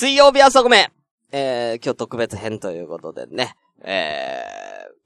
[0.00, 0.92] 水曜日朝ごめん。
[1.32, 3.56] えー、今日特別編ということでね。
[3.82, 4.44] え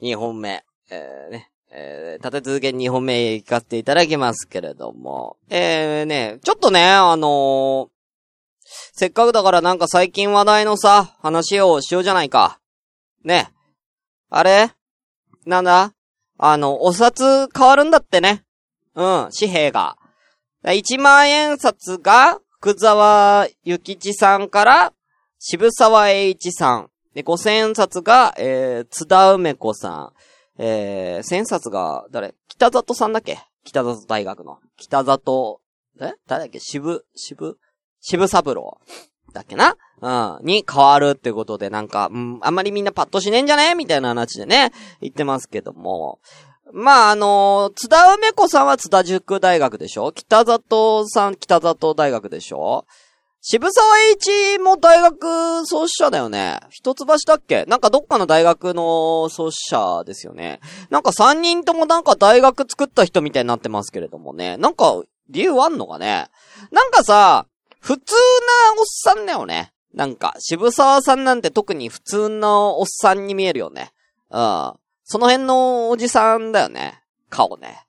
[0.02, 0.66] ー、2本目。
[0.90, 1.50] えー、ね。
[1.70, 5.38] えー、立て続けに2本目行かせていただきますけれども。
[5.48, 7.88] えー、ね、ちょっとね、あのー、
[8.92, 12.60] せっかくだからなんか最近話題のさ、話をしようじゃないか。
[13.24, 13.50] ね。
[14.28, 14.72] あれ？
[15.46, 15.94] なんだ？
[16.36, 18.44] あの、お札変わるんだってね。
[18.94, 19.96] うん、紙幣が。
[20.64, 24.92] 1万円札が、福沢諭吉さんから、
[25.40, 26.90] 渋沢栄一さん。
[27.12, 30.12] で、五千冊が、えー、津田梅子さ
[30.56, 30.62] ん。
[30.62, 32.36] えー、千冊が、誰？
[32.46, 33.40] 北里さんだっけ？
[33.64, 34.60] 北里大学の。
[34.76, 35.60] 北里、
[36.00, 36.12] え？
[36.28, 36.60] 誰だっけ？
[36.60, 37.58] 渋、渋、
[38.00, 38.78] 渋三郎。
[39.32, 39.76] だっけな？
[40.00, 40.46] うん。
[40.46, 43.74] に変わるってことで、なんか、うん、あんまりみんなパッとしねえんじゃね？
[43.74, 46.20] みたいな話でね、言ってますけども。
[46.72, 50.12] まあ、あのー、津田梅子さんは津田塾大学でしょ？
[50.12, 52.86] 北里さん、北里大学でしょ？
[53.40, 56.60] 渋沢栄一も大学創始者だよね。
[56.70, 57.64] 一橋だっけ？
[57.64, 60.60] なんかどっかの大学の創始者ですよね。
[60.90, 64.56] なんか三人ともなんか大学作った人みたいになってますけれどもね。
[64.58, 66.28] なんか理由あんのかね？
[66.70, 67.46] なんかさ、
[67.80, 69.72] 普通なおっさんだよね。
[69.92, 73.92] なんか、渋沢さんなんて特に普通のおっさんに見えるよね。
[74.30, 74.72] うん。
[75.12, 77.02] その辺のおじさんだよね。
[77.28, 77.84] 顔ね。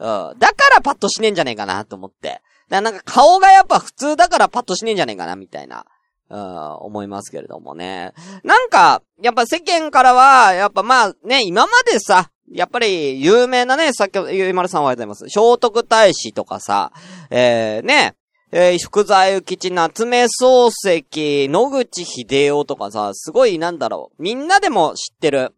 [0.00, 0.34] うん。
[0.40, 2.42] だからパッとしねえんじゃねえかなと思って。
[2.68, 5.86] だなんか顔がやっぱ普通だからパッとしねえんじゃねえかなみたいな。
[6.30, 8.12] うん、思いますけれどもね。
[8.42, 15.24] なんか、やっぱ世間からは、やっぱまあね、今までさ、やっぱり有名なね、さっき、ゆいまるさんおはようございます。
[15.28, 16.90] 聖徳太子とかさ、
[17.30, 18.16] えー、ね、
[18.50, 25.54] えー、福沢諭吉、夏目漱石、野口秀夫とかさ、すごいなんだろう、みんなでも知ってる、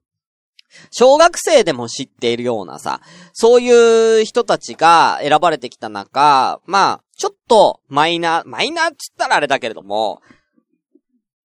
[0.91, 3.01] 小学生でも知っているようなさ、
[3.33, 10.23] そういう人たちが選ばれてきた中、まあ、ちょっとマイナー、マイナーっつったらあれだけれども、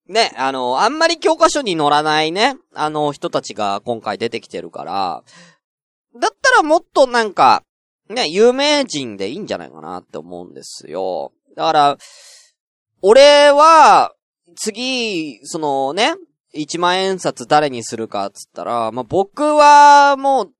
[0.07, 5.23] ね、あの、あんまり教科書に載らないね、あの人たちが今回出てきてるから、
[6.19, 7.63] だったらもっとなんか、
[8.09, 11.33] ね、有名人でいいんじゃないかなって思うんですよ。
[11.55, 11.97] だから、
[13.01, 14.13] 俺は、
[14.55, 16.15] 次、そのね、
[16.55, 20.51] 1万円札誰にするかっつったら、まあ、僕はもう、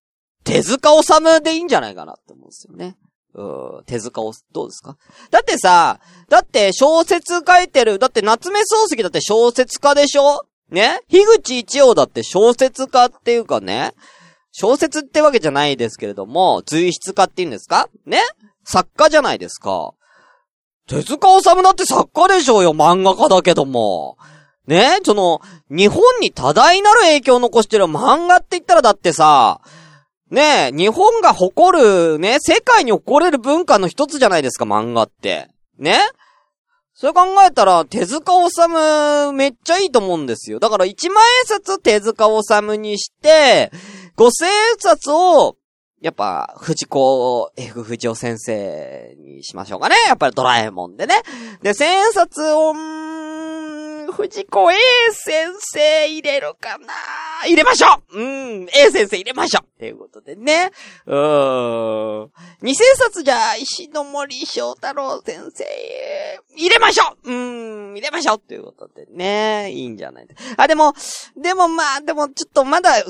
[0.43, 2.95] 手塚治虫でいいんじゃないかなって思うんですよね。
[3.33, 4.97] うん、手塚を、どうですか？
[5.31, 10.45] だってさ、だって小説書いてる、だって夏目漱石だって小説家でしょ？
[10.69, 11.01] ね？
[11.09, 13.93] 樋口一葉だって小説家っていうかね、
[14.51, 17.89] 小説ってわけじゃないですけれども、随筆家って言うんですか？
[18.05, 18.19] ね？
[18.63, 19.91] 作家じゃないですか。
[20.87, 24.17] 手塚治虫だって作家でしょうよ、漫画家だけども。
[24.67, 29.61] ねその、日本に多大なる影響を残してる漫画って言ったらだってさ、
[30.31, 35.49] ね日本が誇る、ね、世界に誇れる文化の一つじゃないですか、漫画って。
[35.77, 35.99] ね
[36.97, 40.59] それ考えたら、手塚治虫、めっちゃいいと思うんですよ。
[40.59, 43.69] だから、1万円札手塚治虫にして、
[44.15, 45.57] 5000円札を、
[46.01, 49.95] やっぱ、藤子 F 藤尾先生にしましょうかね。
[50.07, 51.15] やっぱりドラえもんでね。
[51.61, 52.73] で、1000円札を、
[54.15, 54.75] 藤子 A
[55.11, 56.93] 先生入れるかな？
[57.43, 58.19] 入れましょう。
[58.19, 59.79] うん、A 先生入れましょう。
[59.79, 60.71] ということでね。
[61.05, 62.31] うーん。
[62.61, 65.65] 二千冊じゃ、石の森章太郎先生、
[66.55, 67.29] 入れましょう。
[67.29, 68.39] うん、入れましょう。
[68.39, 69.71] ということでね。
[69.71, 70.93] いいんじゃないあ、でも、
[71.35, 73.03] でもまあ、でもちょっとまだ、A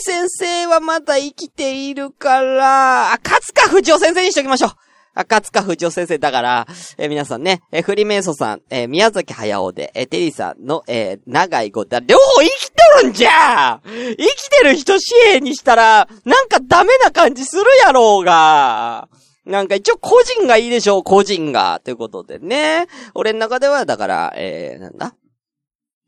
[0.00, 4.70] 先生はまだ生きているから、あ、勝か藤尾先生にしときましょう。
[5.18, 19.08] 赤塚藤尾先生だから、えー、皆さんね、えー、フリメイソさん、えー、宮崎駿で、えー、テリーさんの、えー、長い語だ、両方生きてるんじゃ生きてる人支援にしたら、なんかダメな感じするやろうが。
[19.44, 21.80] なんか一応個人がいいでしょう、個人が。
[21.82, 22.86] ということでね。
[23.14, 25.14] 俺の中では、だから、えー、なんだ？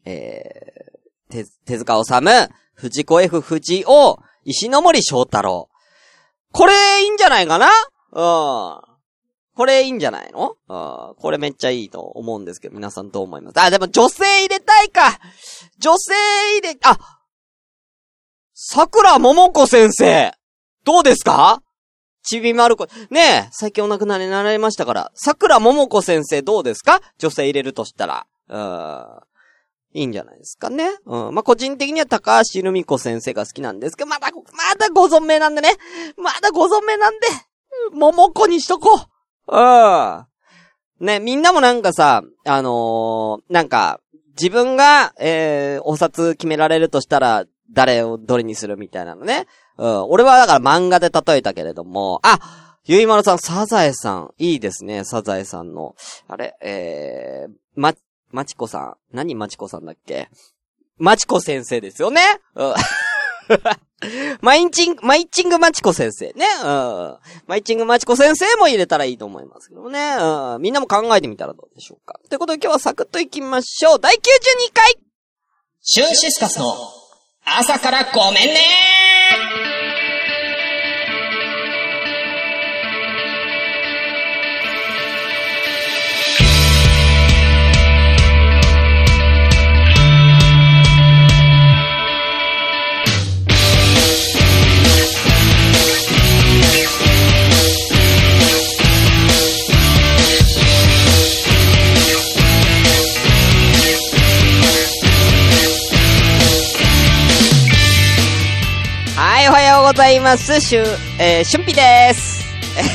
[0.05, 5.69] えー、手、手塚治虫、藤子 F 藤尾、石森章太郎。
[6.53, 7.71] これ、いいんじゃないかな？
[8.13, 8.90] うん。
[9.61, 10.55] これいいんじゃないの？
[10.69, 13.61] あこれめっちゃいいと思うんですけど、皆さんどう思います？
[13.61, 15.19] あ、でも女性入れたいか
[15.79, 16.15] 女性
[16.63, 16.99] 入れ、あ
[18.55, 20.33] 桜桃子先生
[20.87, 21.63] どうですか？
[22.23, 22.87] ちびまる子。
[23.11, 27.03] ねえ、最近お亡くなりになられましたから、桜桃子先生どうですか？
[27.19, 28.27] 女性入れるとしたら。
[28.49, 29.07] うん。
[29.93, 30.89] いいんじゃないですかね。
[31.05, 31.35] うん。
[31.35, 34.41] まあ、個人的には高橋留美子先生が好きなんですけど、まだ、ま
[34.79, 35.77] だご存命なんでね。
[36.17, 37.27] まだご存命なんで、
[37.93, 39.20] 桃子にしとこう。
[39.51, 41.07] うん。
[41.07, 44.01] ね、みんなもなんかさ、あのー、なんか、
[44.41, 49.47] 自分が、えー、お札決められるとしたら、誰をどれにするみたいなのね。
[49.77, 50.05] うん。
[50.09, 54.31] 俺はだから漫画で例えたけれども、あ、ゆいまるさん、サザエさん。
[54.39, 55.95] いいですね、サザエさんの。
[56.29, 57.95] あれ、えー、ま、
[58.31, 58.97] まちこさん。
[59.13, 60.29] 何まちこさんだっけ？
[60.99, 62.21] まちこ先生ですよね？
[62.55, 62.75] うん
[64.41, 66.47] マインチング、マイチングマチコ先生ね。
[66.65, 67.17] うん。
[67.47, 70.17] マイチングマチコ先生も入れたらいいと思いますけどね。
[70.19, 70.63] うん。
[70.63, 72.19] みんなも考えてみたらどうでしょうか。
[72.29, 74.01] ということで今日はサクッといきましょう。
[74.01, 74.19] 第92
[74.73, 74.97] 回
[75.83, 76.65] シュンシスカスの
[77.45, 79.20] 朝からごめんね
[109.91, 110.61] ございます。
[110.61, 110.85] しゅ、
[111.19, 112.45] えー、しゅんぴです。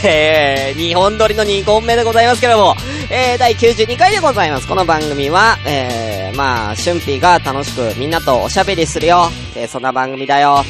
[0.06, 2.74] えー、2本撮りの2本目でございますけども、
[3.12, 4.68] えー、第92回でございます。
[4.68, 9.27] この番組は、えー、まあ、しゅんぴが楽しくみんなとおしゃべりするよ。
[9.57, 10.63] えー、そんな番組だよ。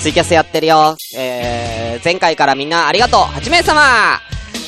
[0.00, 0.96] ツイキャスやってるよ。
[1.16, 3.20] えー、前回からみんなありがとう。
[3.22, 3.82] 8名様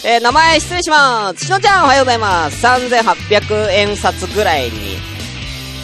[0.05, 1.45] えー、名前失礼します。
[1.47, 2.67] しのちゃんおはようございます。
[2.67, 4.97] 3800円札ぐらいに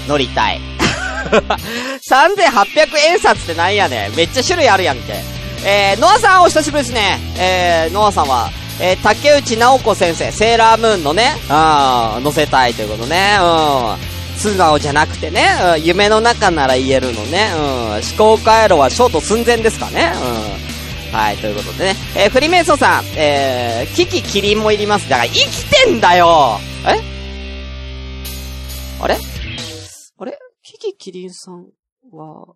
[0.08, 0.69] 乗りたい。
[2.08, 4.16] 3800円札ってなんやねん。
[4.16, 5.14] めっちゃ種類あるやんけ。
[5.64, 7.18] えー、ノアさんお久しぶりですね。
[7.36, 8.50] えー、ノアさんは、
[8.80, 13.36] えー、竹内直子先生、セーラームーンのね、あ、載せたいということね。
[13.40, 13.44] う
[14.06, 14.38] ん。
[14.38, 17.50] 素直じゃなくてね、うん、夢の中なら言えるのね。
[17.54, 17.62] うん。
[17.92, 20.12] 思考回路はショート寸前ですかね。
[20.14, 21.14] うん。
[21.14, 21.96] はい、ということでね。
[22.14, 25.08] えー、フリメイソンさん、えー、キキキリンもいります。
[25.10, 26.98] だから生きてんだよえ？
[29.02, 29.18] あれ？
[30.94, 31.68] キリンさん
[32.12, 32.54] は、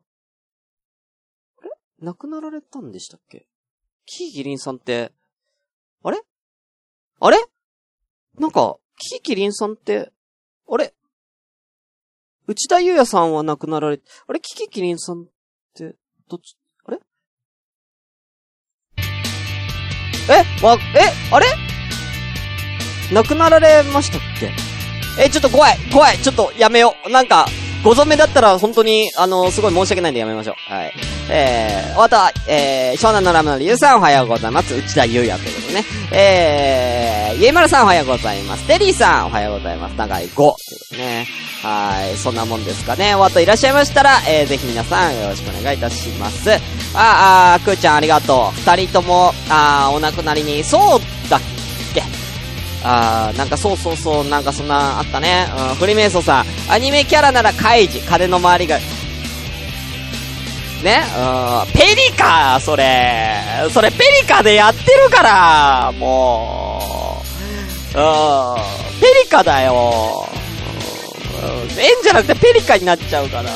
[1.60, 1.70] あれ？
[2.00, 3.46] 亡くなられたんでしたっけ？
[4.06, 5.12] キキキリンさんって、
[6.02, 6.20] あれ？
[7.20, 7.38] あれ？
[8.38, 10.12] なんか、キキキリンさんって、
[10.68, 10.92] あれ？
[12.46, 14.40] 内田祐也さんは亡くなられ、あれ？
[14.40, 15.26] キキキリンさんっ
[15.74, 15.96] て、
[16.28, 16.98] どっち、あれ？
[20.28, 20.64] え？
[20.64, 21.32] わ、え？
[21.32, 21.46] あれ？
[23.12, 24.50] 亡くなられましたっけ？
[25.22, 27.10] え、ちょっと怖い怖いちょっとやめよう。
[27.10, 27.46] なんか、
[27.84, 30.72] ご存命だったら本当に、あの、すごい申し訳ないんでやめましょう。
[30.72, 30.92] はい。
[31.30, 34.74] えー、あとは、えー、湘南のラムのリュウさんおはようございます。
[34.74, 35.84] 内田祐也ということでね。
[36.10, 38.66] えー、ゆいまるさんおはようございます。
[38.66, 39.92] テリーさんおはようございます。
[39.96, 40.56] 長い5というこ
[40.90, 41.26] とでね。
[41.62, 42.16] はい。
[42.16, 43.14] そんなもんですかね。
[43.14, 46.52] お後いらっしゃいましたら、えー、ぜひ皆さんよろしくお願いいたします。
[46.94, 48.60] あ、あー、くーちゃんありがとう。
[48.60, 51.53] 二人とも、あー、お亡くなりに、そうだっけ
[52.86, 55.46] あー、なんかそうそうそう、なんかそんなあったね。
[55.70, 58.78] うん、フリメイソンさん、アニメキャラならカイジ、金の周りが、
[60.82, 63.36] ね、うん、ペリカそれ、
[63.72, 67.22] それペリカでやってるから、も
[67.94, 70.28] う、うん、ペリカだよ。
[71.42, 73.50] うん、円じゃなくてペリカになっちゃうから。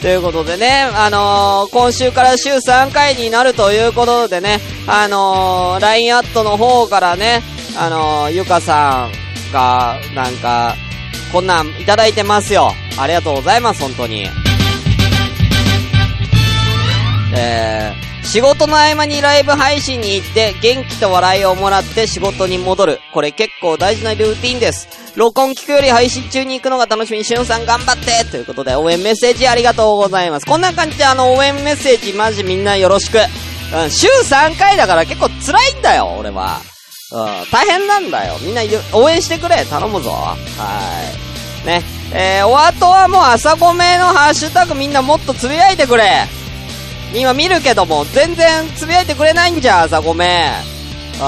[0.00, 7.42] ということでね、あのー、今週から週3回になるということでね、あのー、LINE アットの方からね、
[7.78, 10.74] あの、ゆかさんが、なんか、
[11.32, 12.72] こんなんいただいてますよ。
[12.98, 14.28] ありがとうございます、本当に。
[17.36, 23.00] えー、仕事の合間にライブ配信に行って、元気と笑いをもらって仕事に戻る。
[23.12, 24.88] これ結構大事なルーティンです。
[25.14, 30.46] 録音聞くより配信中に行くのが楽しみに、しゅんさん頑張ってということで、応援メッセージありがとうございます。
[30.46, 33.18] こんな感じであの、応援メッセージマジみんなよろしく。
[33.18, 36.60] うん、週3回だから結構辛いんだよ、俺は。
[37.10, 38.36] 大変なんだよ。
[38.40, 39.64] みんな応援してくれ。
[39.64, 40.10] 頼むぞ。
[40.10, 40.36] は
[41.64, 41.66] い。
[41.66, 41.82] ね。
[42.12, 46.26] えー、お後はもう朝ごめのハッシュタグみんなもっとつぶやいてくれ。
[47.14, 50.50] 今見るけども、全然つぶやいてくれないんじゃ、朝ごめ。
[51.14, 51.18] う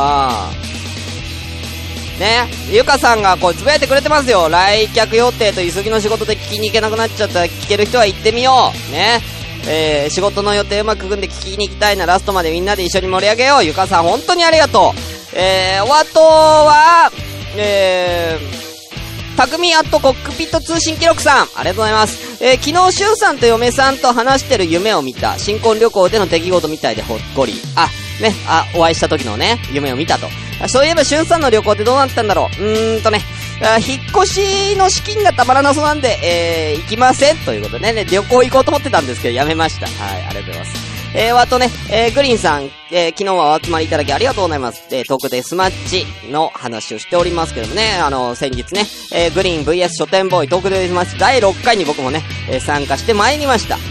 [2.16, 2.18] ん。
[2.18, 2.48] ね。
[2.70, 4.48] ゆかさんがこうつぶやいてくれてますよ。
[4.48, 8.92] 来客予定と急ぎの仕事で聞きに行けなくなっちゃったら聞ける人は行ってみよう。
[8.92, 9.20] ね。
[9.68, 13.64] えー、仕事の予定うまく組んで聞きに行きたいな、ラストまでみんなで一緒に盛り上げよう。
[13.64, 15.07] ゆかさん本当にありがとう。
[15.40, 17.12] えー、お後は、
[17.56, 22.44] えー、匠アットコックピット通信記録さん、ありがとうございます。
[22.44, 25.38] えー、昨日、しゅんさんと嫁さんと話してる夢を見た。
[25.38, 27.54] 新婚旅行での出来事みたいでほっこり。
[27.76, 27.88] あ、
[28.20, 30.26] ね、あ、お会いした時のね、夢を見たと。
[30.66, 33.22] そういえば、しゅんさんの旅行ってどうなったんだろううーんとね、
[33.62, 34.26] あ引っ越
[34.72, 39.86] しの資金がたまらなそうなんで、えー、行きませんということでね、旅行行こうと思ってたんですけど、やめました。
[39.86, 40.87] はい、ありがとうございます。
[41.14, 44.86] えー、あとね、えー、グリーンさん、えー、昨日はお集まりいただきありがとうございます。
[44.90, 53.76] えー、トークでスマッチの話をしておりますけどもね、あの、先日ね、えー、グリーン VS 書店ボーイトークでスマッチ第6回に僕もね、えー、参加して参りました。
[53.76, 53.82] ね、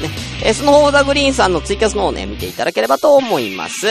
[0.43, 3.87] えー、その方ザグリーンさんのツイキャスの方をね、見ていただければと思います。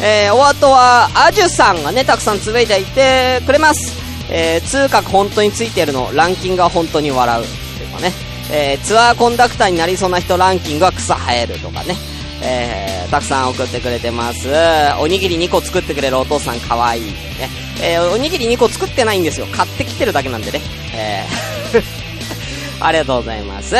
[0.00, 3.92] えー、お後は、アジュさんがね、たくさんつぶいていてくれます。
[4.30, 7.44] えー、通覚本当についてるの、ランキングは本当に笑う。
[7.44, 8.12] とかね。
[8.50, 11.96] えー、ツアーコンダクターになりそうな人ランキングは草生えるとかね。
[12.46, 14.48] えー、たくさん送ってくれてます。
[15.00, 17.04] おにぎり2個作ってくれるお父さんかわいい。
[17.04, 17.10] ね。
[17.82, 19.46] えー、おにぎり2個作ってないんですよ。
[19.46, 20.60] 買ってきてるだけなんでね。
[20.94, 21.64] えー
[22.80, 23.74] ありがとうございます。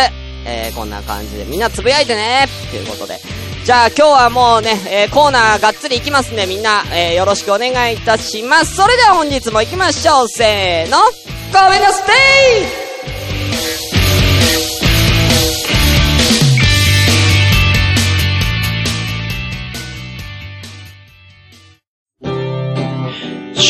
[0.47, 3.19] えー、こんな感じでみんなつぶやいてねということで。
[3.65, 8.77] じゃあ今日はもうね、えー、コーナーがっつり行きますんでみんな、えー、よろしくお願いいたします。
[8.77, 10.29] それでは本日も行きましょう。
[10.29, 10.99] せーの。
[10.99, 12.54] ごめんなさい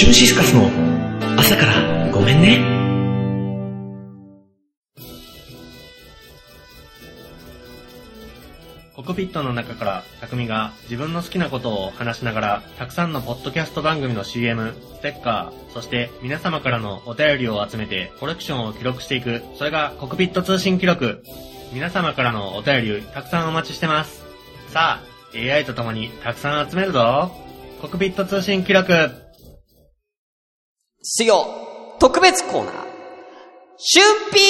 [0.04, 0.68] シュンシスカスの
[1.38, 2.60] 朝からごめんね。
[8.94, 19.42] コクピットの中から匠が自分の好きなことを話しながらたくさんのポッドキャスト番組の CM、ステッカー、そして皆様からのお便りを集めてコレクションを記録していく。
[19.56, 21.24] それがコクピット通信記録。
[21.72, 24.22] 皆様からのお便りたくさんお待ちしてます。
[24.68, 27.30] さあ、AI と共にたくさん集めるぞ。
[27.80, 29.23] コクピット通信記録。
[31.06, 31.46] 水曜
[31.98, 32.82] 特別コーナー、春
[34.32, 34.42] ピー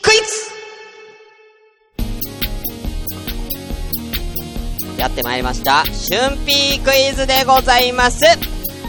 [0.00, 0.16] クイ
[4.94, 5.82] ズやってまいりました。
[5.82, 8.24] 春ピークイズでございます。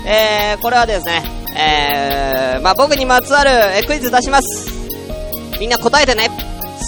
[0.05, 1.23] えー、これはですね、
[1.57, 3.49] えー、まあ、僕にまつわる
[3.87, 4.71] クイズ出します。
[5.59, 6.29] みんな答えてね。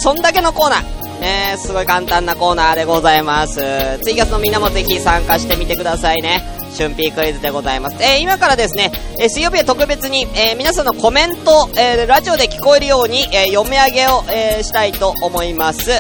[0.03, 0.81] そんだけのコーナー。
[1.21, 3.55] ねすごい簡単なコーナーでございます。
[4.03, 6.60] ツイキャスのみんなもぜひ参加してみてくださいね。
[6.77, 7.97] 春ピークイズでございます。
[8.01, 15.91] えー、今からですね、えー、水曜日は特別に、えー、皆さんのコメント、えー、ラジオで聞こえるように、えー、読み上げを、えー、したいと思います。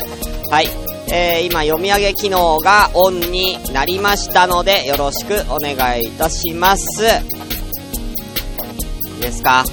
[0.49, 0.69] はい。
[1.13, 7.03] えー、今読み上げ機能がオンになりましたので、よろしくお願いいたします。
[7.03, 7.07] い
[9.19, 9.65] いですか？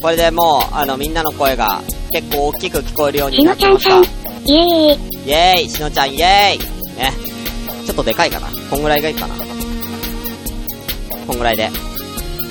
[0.00, 3.98] これでもう、あの、みんなの声が結構大きく聞こえるようになってますか？
[3.98, 4.48] イェーイ
[4.94, 6.20] イェーイしのちゃんイェー
[6.54, 6.58] イ
[6.96, 7.12] ね。
[7.84, 9.34] ちょっとでかいかなこんぐらいがいいかな
[11.26, 11.68] こんぐらいで。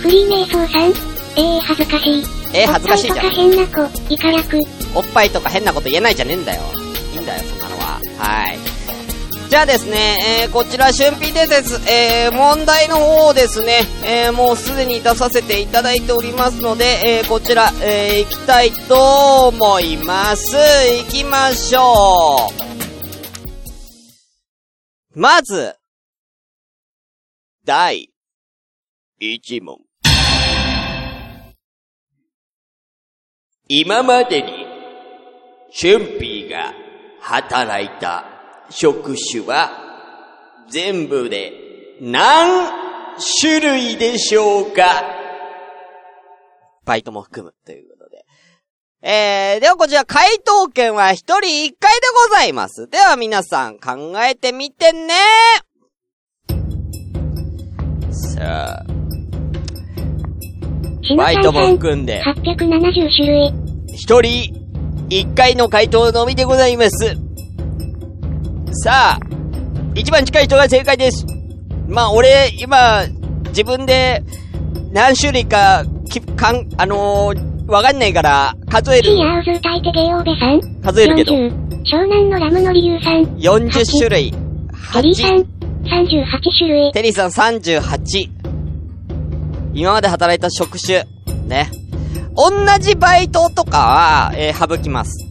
[0.02, 2.24] フリーメイソーさんえー、恥ずかしい。
[2.54, 3.26] えー、恥ずかしいじゃん。
[3.26, 4.58] おっぱいとか変な子、イカ役。
[4.96, 6.62] おっぱいとか変なこと言えないじゃねえんだよ。
[7.14, 8.00] いいんだよ、そんなのは。
[8.18, 8.60] はい。
[9.50, 20.56] じゃあですね、えー、こちら、春品伝説、えー、問題の方ですね、えー、もうすでに出させていただいておりますので、えー、こちら、えー、行きたいと思います。
[20.56, 22.71] 行きましょう。
[25.14, 25.76] まず、
[27.66, 28.14] 第
[29.20, 29.80] 1問。
[33.68, 34.66] 今までに、
[35.70, 36.74] シュンピーが
[37.20, 38.26] 働いた
[38.70, 42.72] 職種は全部で何
[43.42, 44.84] 種類でしょうか？
[46.86, 47.91] バイトも含むという。
[49.04, 52.88] えー、ではこちら回答権は一人一回でございます。
[52.88, 55.16] では皆さん考えてみてね
[58.12, 59.02] さあ。
[61.18, 62.22] バイトも含んで。
[62.24, 63.54] 870種類。
[63.88, 64.54] 一人、
[65.10, 67.18] 一回の回答のみでございます。
[68.84, 69.20] さあ、
[69.96, 71.26] 一番近い人が正解です。
[71.88, 73.04] まあ、俺、今、
[73.48, 74.24] 自分で、
[74.92, 79.18] 何種類か、き、かん、あのー、わかんないから、数える。
[80.84, 81.32] 数えるけど。
[81.34, 83.24] 湘南のラムの理由さん。
[83.38, 84.32] 40種類。
[84.32, 85.46] テリーさん、38
[86.60, 86.92] 種類。
[86.92, 88.30] テリーさん38。
[89.74, 91.06] 今まで働いた職種。
[91.48, 91.72] ね。
[92.36, 95.26] 同じバイトとかは、えー、省きます。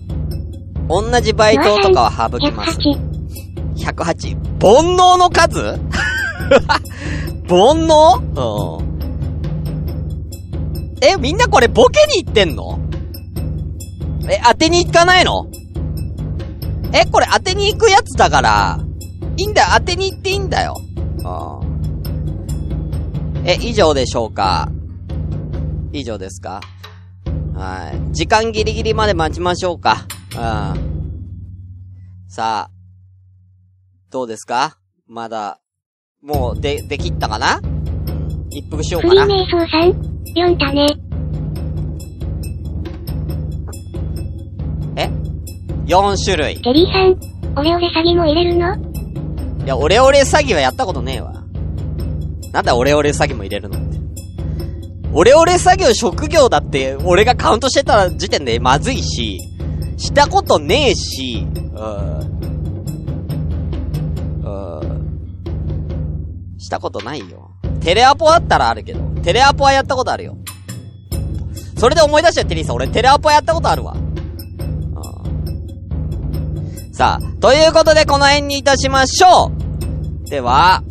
[0.89, 2.79] 同じバイトとかは省きます。
[3.77, 4.37] 108。
[4.61, 5.61] 煩悩の数？
[7.49, 8.81] 煩悩？
[8.81, 8.90] うん。
[11.03, 12.79] え、みんなこれボケに行ってんの？
[14.29, 15.47] え、当てに行かないの？
[16.93, 18.79] え、これ当てに行くやつだから、
[19.37, 20.75] いいんだよ、当てに行っていいんだよ。
[20.77, 21.23] う
[23.39, 23.47] ん。
[23.47, 24.69] え、以上でしょうか？
[25.93, 26.61] 以上ですか？
[27.55, 28.13] はい。
[28.13, 30.07] 時間ギリギリまで待ちましょうか。
[30.35, 30.39] うん。
[32.29, 32.71] さあ。
[34.11, 34.77] どうですか？
[35.07, 35.61] まだ、
[36.23, 37.61] もう、で、できったかな？
[38.51, 39.25] 一服しようかな。
[39.25, 40.87] フリーメイソーさん、4だね。
[44.97, 45.11] え
[45.87, 46.63] ?4 種類。
[46.63, 48.77] テリーさん、オレオレ詐欺も入れるの？
[49.65, 51.33] いや、オレオレ詐欺はやったことねえわ。
[52.53, 53.99] なんだオレオレ詐欺も入れるのって。
[55.13, 59.39] オレオレ詐欺を職業だって、俺がカウントしてた時点でまずいし、
[59.97, 62.21] したことねえし、うん。
[64.45, 64.49] う
[66.55, 66.59] ん。
[66.59, 67.51] したことないよ。
[67.81, 69.10] テレアポあったらあるけど。
[69.23, 70.37] テレアポはやったことあるよ。
[71.79, 72.77] それで思い出したよ、テリーさん。
[72.77, 73.97] 俺テレアポはやったことあるわ。
[76.93, 79.51] さあ、ということでこの辺にいたしましょ
[80.27, 80.83] うでは、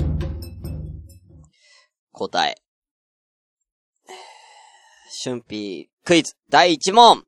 [2.11, 2.55] 答え。
[5.23, 7.23] 春辟クイズ第1問。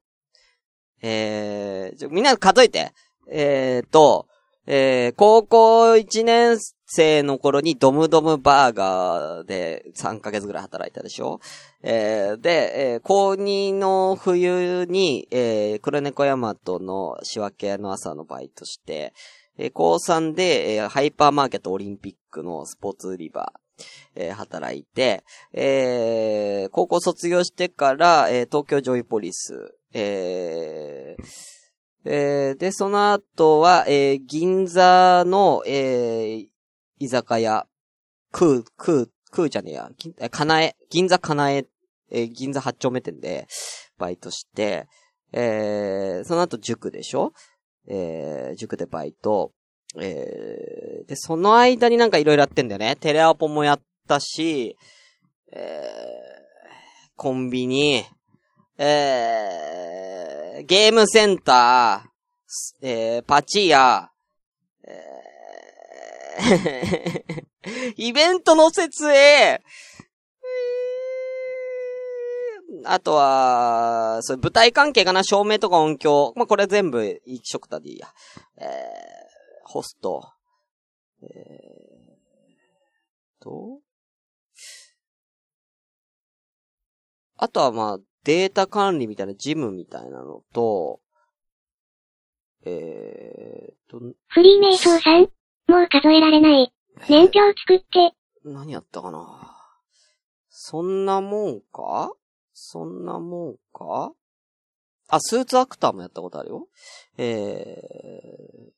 [1.04, 2.94] えー、みんな数えて。
[3.34, 4.28] えーと、
[4.68, 6.58] えー、高校1年
[6.94, 11.40] 生の頃にドムドムバーガーで3ヶ月ぐらい働いたでしょ？
[11.84, 19.14] えー、で、えー、高2の冬に、えー、黒猫ヤマトの仕分けの朝のバイトして、
[19.58, 23.54] えー、高3で、えー、ハイパーマーケットオリンピックのスポーツ売り場、
[24.16, 36.52] えー働いて、えー、高校卒業してから、えー東京ジョイポリス、えーで、その後は、えー銀座の、えー
[37.02, 37.66] 居酒屋、
[38.32, 41.66] クー、クー、クーじゃねえや、銀えかなえ、銀座かなえ、
[42.12, 43.48] えー銀座八丁目店で、
[43.98, 44.88] バイトして、
[45.34, 47.34] えーその後塾でしょ？
[47.88, 49.52] えー塾でバイト。
[50.00, 52.96] えーで、その間になんかいろいろやってんだよね。
[52.98, 54.78] テレアポもやったし、
[55.52, 58.04] えーコンビニ、
[58.78, 64.12] えーゲームセンター、えーパチ屋、
[64.84, 65.31] えー
[67.98, 69.62] イベントの設営、
[72.86, 76.34] あとは、そう、舞台関係かな照明とか音響。
[76.36, 78.08] まあ、これ全部一色たでいいや。
[78.58, 78.68] えー、
[79.66, 80.24] ホスト。
[81.22, 81.30] えー、
[83.42, 83.80] と、
[87.38, 91.02] あとはまあ、データ管理みたいなジムみたいなのと、
[92.64, 95.28] えーと、フリーメイソーさん
[95.72, 96.74] もう数えられない。
[97.08, 99.58] 年表作って、何やったかな
[100.50, 102.12] そんなもんか？
[102.54, 104.12] そんなもんか？
[105.08, 106.68] あ、スーツアクターもやったことあるよ。
[107.18, 108.72] えー、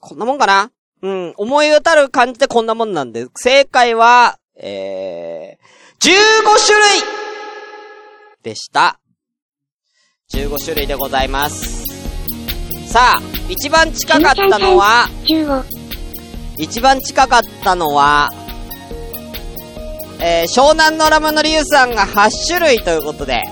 [0.00, 0.70] こんなもんかな？
[1.02, 6.10] うん、思い当たる感じでこんなもんなんで、正解は、えー、15
[6.66, 7.02] 種類
[8.42, 9.00] でした。
[10.32, 11.83] 15種類でございます。
[12.94, 15.64] さあ、一番近かったのは、15。
[16.58, 18.30] 一番近かったのは、
[20.20, 23.42] えー、湘南のラムのリュウさんが8種類ということで、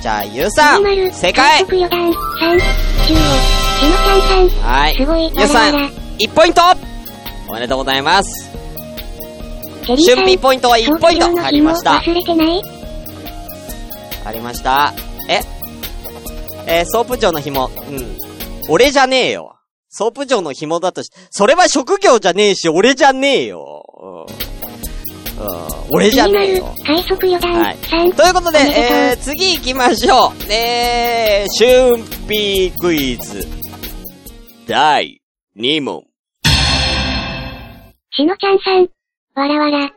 [0.00, 2.12] じゃあ、ゆうさん、正解快速予断、3、15。
[2.12, 3.18] しの
[3.96, 4.70] ちゃんさん。
[4.70, 4.96] はい。
[4.96, 6.62] ゆうさんわらわら、1ポイント
[7.48, 8.52] おめでとうございます。
[9.84, 11.96] ジェリーさん春辟ポイントは1ポイント入りました。
[14.24, 14.94] ありました。
[15.28, 15.40] え
[16.68, 17.68] えーソープ嬢の紐。
[17.88, 18.25] うん。
[18.68, 19.56] 俺じゃねえよ。
[19.88, 23.84] ソープ嬢の紐だとし、それは職業じゃねえし、俺じゃねえよ。
[24.00, 24.36] うん。
[25.38, 26.74] うん、俺じゃねえよ。
[26.84, 28.14] 快速予断、はい3。
[28.14, 30.52] ということで、えー、次行きましょう。
[30.52, 33.46] えー、春辟クイズ。
[34.66, 35.20] 第
[35.56, 36.02] 2問。
[38.10, 38.88] しのちゃんさん。
[39.40, 39.92] わらわら。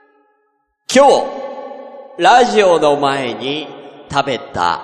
[0.93, 3.67] 今日、ラジオの前に
[4.11, 4.81] 食べた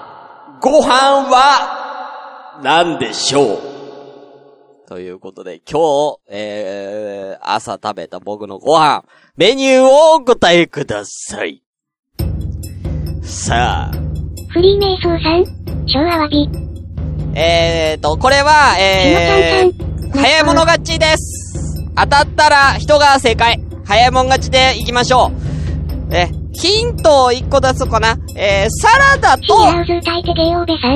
[0.62, 3.74] ご飯は何でしょう？
[4.88, 9.04] ということで、今日、えー、朝食べた僕のご飯、
[9.36, 11.63] メニューをお答えください。
[13.24, 13.91] さあ、
[14.54, 15.88] フリーメイソーさん。
[15.88, 16.48] 昭和わび。
[17.36, 21.84] えーと、これは、えー、早い者勝ちです。
[21.95, 23.60] 当たったら人が正解。
[23.86, 25.32] 早い者勝ちで行きましょ
[26.12, 26.15] う。
[26.15, 28.17] え、ヒントを1個出そうかな。
[28.36, 29.56] えー、サラダと。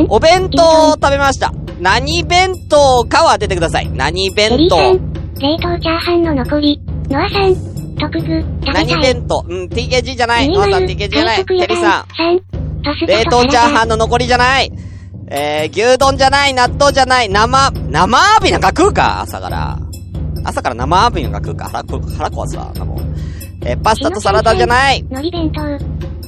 [0.10, 1.52] お弁当を食べました。
[1.79, 3.89] 何弁当かは当ててください。
[3.89, 4.77] 何弁当。
[4.77, 6.81] 冷凍チャーハンの残り。
[7.09, 7.55] ノアさん。
[7.97, 8.43] 特具。
[8.65, 10.49] 何弁当うん、TKG じゃない。
[10.49, 11.45] ノアさん TKG じゃない。
[11.45, 12.37] テリーさ断ん。
[12.37, 12.41] 3。
[12.83, 13.89] パスタ冷と凍チャーハンン。
[13.89, 14.71] の残りじゃない。
[15.31, 19.77] えー、牛丼じゃない、納豆じゃない、生、生アワビなんか食うか朝から。
[20.43, 23.15] 朝から生アワビなんか食うか腹こ、腹壊すわ、なもん。
[23.63, 25.05] えー、パスタとサラダじゃない。
[25.11, 25.61] 海苔弁当。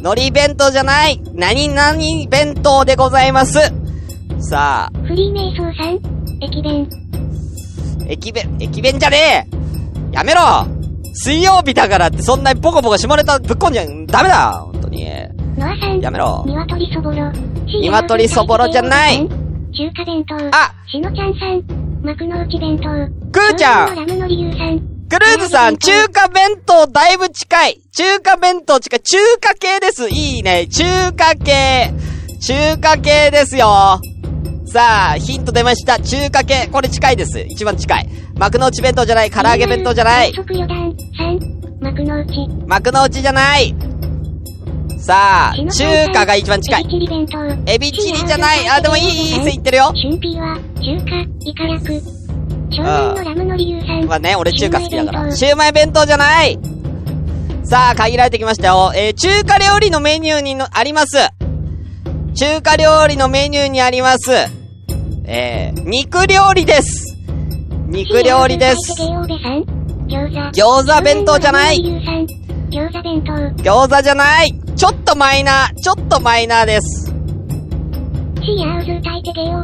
[0.01, 1.19] 海苔弁当じゃない。
[1.33, 1.97] 何々
[2.29, 3.80] 弁当でございます。
[4.41, 5.99] さあ、フリーメイソーさん。
[6.43, 6.89] 駅弁。
[8.07, 10.41] 駅弁、駅弁じゃねえやめろ
[11.13, 15.05] 水曜日だからってそんなにボコボコ下ネタぶっこんじゃん、ダメだ本当に。
[15.57, 15.99] ノアさん。
[15.99, 17.31] やめろ鶏そぼろ。
[17.67, 20.35] 鶏そぼろじゃない中華弁当。
[20.57, 22.03] あしのちゃんさん。
[22.03, 22.83] 幕の内弁当。
[23.31, 24.79] くーちゃんラムの理由さん。
[25.07, 27.81] クルーズさん、中華弁当だいぶ近い。
[27.91, 28.99] 中華弁当近い。
[29.01, 30.09] 中華系です。
[30.09, 30.67] いいね。
[30.67, 31.93] 中華系。
[32.41, 33.99] 中華系ですよ。
[34.71, 35.99] さあ、ヒント出ました。
[35.99, 36.69] 中華系。
[36.71, 37.41] これ近いです。
[37.41, 38.09] 一番近い。
[38.39, 39.29] 幕の内弁当じゃない。
[39.29, 40.45] 唐揚げ弁当じゃない快。
[40.45, 41.83] 速予断3。
[41.83, 42.47] 幕の内。
[42.67, 43.75] 幕の内じゃない
[44.97, 46.85] さあ、中華が一番近いエ。
[46.85, 47.69] ビチリ弁当。
[47.69, 49.83] エビチリじゃないあ、でもいい、いい線いってるよ。
[49.87, 52.21] 春ピーは、中華、イカ楽。
[52.69, 54.05] 湘南のラムの理由さん。
[54.05, 55.31] まあね、俺中華好きだから。
[55.31, 56.57] シシューマイ弁当じゃない
[57.65, 58.93] さあ、限られてきましたよ。
[58.95, 61.17] えー、中華料理のメニューにの、あります。
[62.35, 64.60] 中華料理のメニューにあります。
[65.33, 67.17] えー、肉料理です。
[67.87, 69.01] 肉料理です。
[69.01, 71.01] 餃子。
[71.01, 71.77] 弁当じゃない。
[71.77, 73.31] 餃子弁当。
[73.63, 77.13] 餃子じゃないちょっとマイナー、ちょっとマイナーです。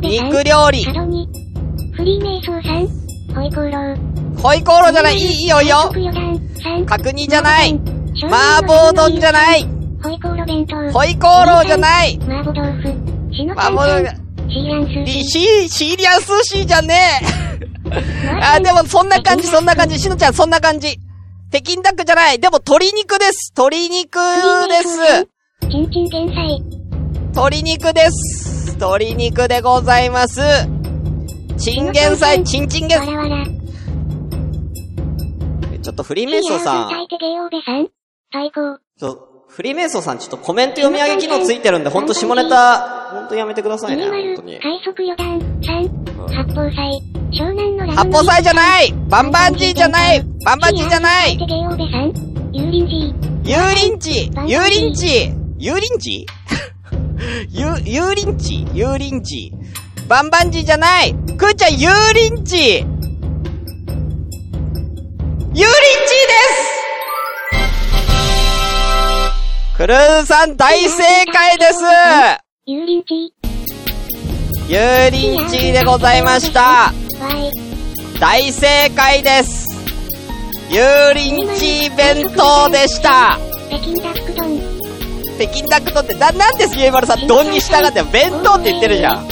[0.01, 0.85] 肉料理。
[0.85, 0.91] ホ
[3.41, 4.41] イコーロー。
[4.41, 5.91] ホイコーローじゃないいい、よいいよ。
[6.85, 7.77] 角煮じゃない
[8.15, 9.67] 湘麻婆丼じゃない
[10.01, 10.91] ホイコーロー弁当。
[10.93, 12.93] ホイコーローじゃない麻婆豆腐。
[13.57, 14.26] 麻婆さん。
[14.49, 15.23] シーランスーリ
[15.69, 17.67] シーリアン寿司じゃねえ
[18.41, 19.99] あ、でもそんな感じ、そんな感じ。
[19.99, 20.99] しのちゃん、そんな感じ。
[21.49, 22.39] 北京ダックじゃない。
[22.39, 23.53] でも鶏肉です。
[23.55, 24.19] 鶏肉
[24.69, 25.29] です。
[25.69, 26.61] チンチン天才。
[27.31, 28.73] 鶏肉です。
[28.75, 30.41] 鶏肉でございます。
[31.57, 32.99] チンゲン菜、チンチンゲン。
[35.81, 36.89] ちょっとフリーメイソーさん。
[39.47, 44.03] フリーメイソーさん、ちょっとコメント読み上げ機能ついてるんで、ほんと下ネタ、ほんとやめてくださいね。
[44.03, 44.59] ほんとに。
[44.59, 45.87] 快速予断さん。
[46.27, 47.01] 八宝菜。
[47.31, 52.13] 湘南の八宝菜じゃないバンバンジーじゃないバンバンジーじゃないシーアウズタイテゲオベさん。
[52.53, 53.27] 油淋鶏。
[53.45, 56.25] 油淋鶏油淋鶏油淋鶏
[57.53, 59.53] 油、油淋鶏油淋鶏
[60.07, 62.83] バンバンジーじゃないくーちゃん油淋鶏
[65.39, 66.86] 油淋鶏です
[69.77, 71.83] クルーさん大正解です
[72.65, 73.31] 油淋鶏。
[74.69, 76.91] 油淋鶏でございました。
[78.19, 79.67] 大正解です
[80.71, 83.37] 油淋鶏弁当でした
[83.69, 84.59] 北京ダック丼。
[85.37, 89.27] 北京ダック丼って、な、なんで杉江丸さん、丼に従って弁当って言ってるじゃん。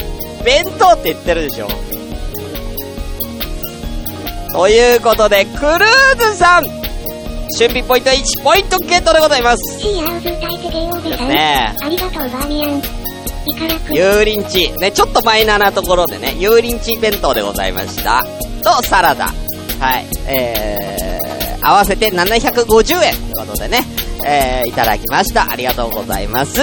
[0.46, 1.68] 弁当って言ってるでしょ。
[4.54, 6.85] ということで、クルーズさん
[7.52, 9.80] 俊美ポイント1ポイントゲットでございます。
[9.80, 11.26] シーアウズタイテゲオベです。
[11.26, 12.82] ねありがとうバーミヤン。
[13.90, 14.72] 油淋鶏。
[14.80, 18.26] ね、ちょっとマイナーなところでね、油淋鶏弁当でございました。
[18.64, 19.26] と、サラダ。
[19.80, 20.06] はい。
[20.28, 23.84] えー、合わせて750円ということでね、
[24.26, 25.50] えー、いただきました。
[25.52, 26.60] ありがとうございます。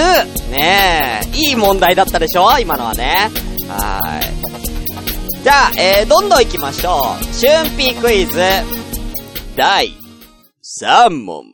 [0.51, 3.29] ねえ、いい問題だったでしょ今のはね。
[3.69, 5.43] はい。
[5.43, 7.47] じゃあ、えー、どんどん行きましょう。
[7.47, 8.41] 春ピクイズ、
[9.55, 10.02] 第
[10.81, 11.53] 3問。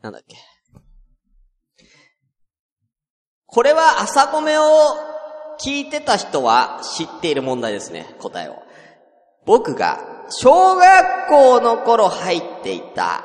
[0.00, 0.36] なんだっけ。
[3.46, 4.62] これは朝米を
[5.62, 8.62] 聞いてた人は知っている問題ですね、答えを。
[9.44, 9.98] 僕が
[10.30, 13.24] 小学校の頃入っていた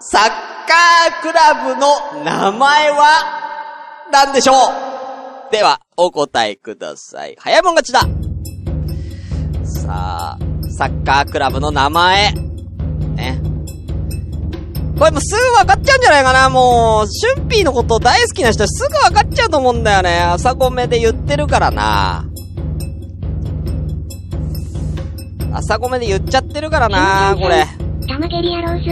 [0.00, 7.36] サッカークラブの名前は何でしょうでは、お答えください。
[7.38, 8.00] 早いもん勝ちだ
[9.64, 10.38] さあ、
[10.78, 12.45] サッカークラブの名前。
[14.96, 14.98] ね。
[14.98, 20.20] これもうすぐ分かっちゃうんじゃないかなもう、シュンピーのこと大好きな人はすぐ分かっちゃうと思うんだよね。
[20.20, 22.24] 朝ごめで言ってるからな。
[25.52, 27.66] 朝ごめで言っちゃってるからな、これ。
[28.08, 28.90] タマゲリアローズ。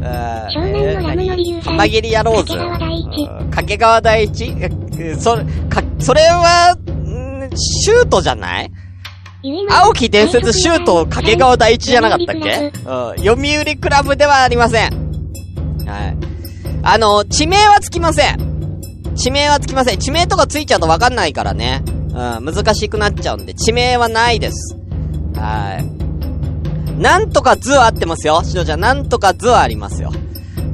[0.00, 2.54] 湘湘南のラムの理由さん玉蹴り野郎ズ。
[2.54, 4.56] 掛川第一うん掛川第一？
[4.98, 8.70] えそれ、か、それは、んシュートじゃない？
[9.70, 12.66] 青木伝説シュート掛川第一じゃなかったっけ？
[12.66, 13.24] うん。
[13.24, 15.03] 読売クラブではありません。
[15.86, 16.16] はい。
[16.82, 19.14] あの、地名はつきません。
[19.14, 19.98] 地名はつきません。
[19.98, 21.82] 地名とかついちゃうとわかんないからね。
[21.86, 24.76] うん、難しくなっちゃうんで、地名はないです。
[25.34, 27.00] はい。
[27.00, 28.42] なんとか図は合ってますよ。
[28.44, 30.12] しのちゃん、なんとか図はありますよ。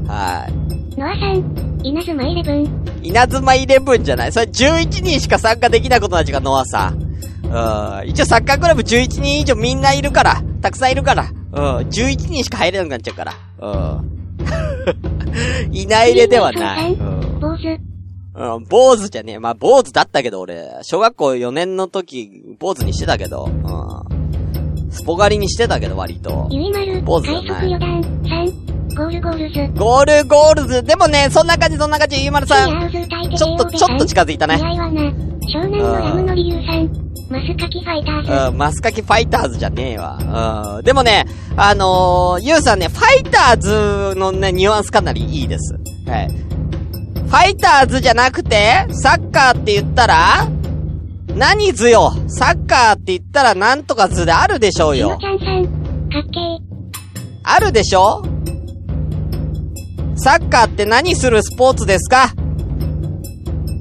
[0.07, 0.99] はい。
[0.99, 1.81] ノアさん。
[1.83, 3.01] 稲妻イレブン。
[3.03, 4.33] 稲妻イレブンじゃない。
[4.33, 7.11] それ11人しか参加できないことなんじゃが、ノアさん。
[7.45, 8.09] うん。
[8.09, 10.43] 一応サッカークラブ11人以上みんないるから。
[10.61, 11.31] たくさんいるから。
[11.53, 11.77] うん。
[11.89, 13.33] 11人しか入れなくなっちゃうから。
[13.61, 13.71] う
[14.05, 14.20] ん。
[15.73, 16.93] いないれではない。
[16.93, 17.41] うん。
[17.41, 17.79] 坊主。
[18.33, 19.39] うん、坊主じゃねえ。
[19.39, 20.69] まあ、坊主だったけど、俺。
[20.83, 23.47] 小学校4年の時、坊主にしてたけど。
[23.47, 24.91] うん。
[24.91, 26.49] スポ狩りにしてたけど、割と。
[26.51, 27.03] ゆいまる。
[27.03, 28.01] 坊主じゃない快速予断。
[28.25, 28.97] 3。
[28.97, 29.79] ゴールゴールズ。
[29.79, 30.83] ゴールゴールズ。
[30.83, 32.23] でもね、そんな感じ、そんな感じ。
[32.23, 32.91] ゆうまるさん。
[32.91, 34.61] ちょっと、ちょっと近づいたね。
[35.49, 36.89] 湘南のラムの理由さん。
[37.31, 38.51] マスカキファイターズ。
[38.51, 40.77] うん、マスカキファイターズじゃねえわ。
[40.79, 40.85] うん。
[40.85, 41.27] でもね、
[41.57, 45.75] あのー、ゆうさんね、ファイターズのね、ニュアンスかなりいいです。
[46.09, 46.29] はい。
[46.29, 50.49] ファイターズじゃなくて、サッカーって言ったら、
[51.37, 55.27] 何図よサッカーって言ったらなんとか図であるでしょうよち。
[55.27, 55.65] ゃんさん。
[55.65, 56.59] かっけー。
[57.45, 58.25] あるでしょ
[60.17, 62.33] サッカーって何するスポーツですか？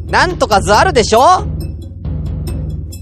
[0.09, 1.19] なんとか図あるでしょ？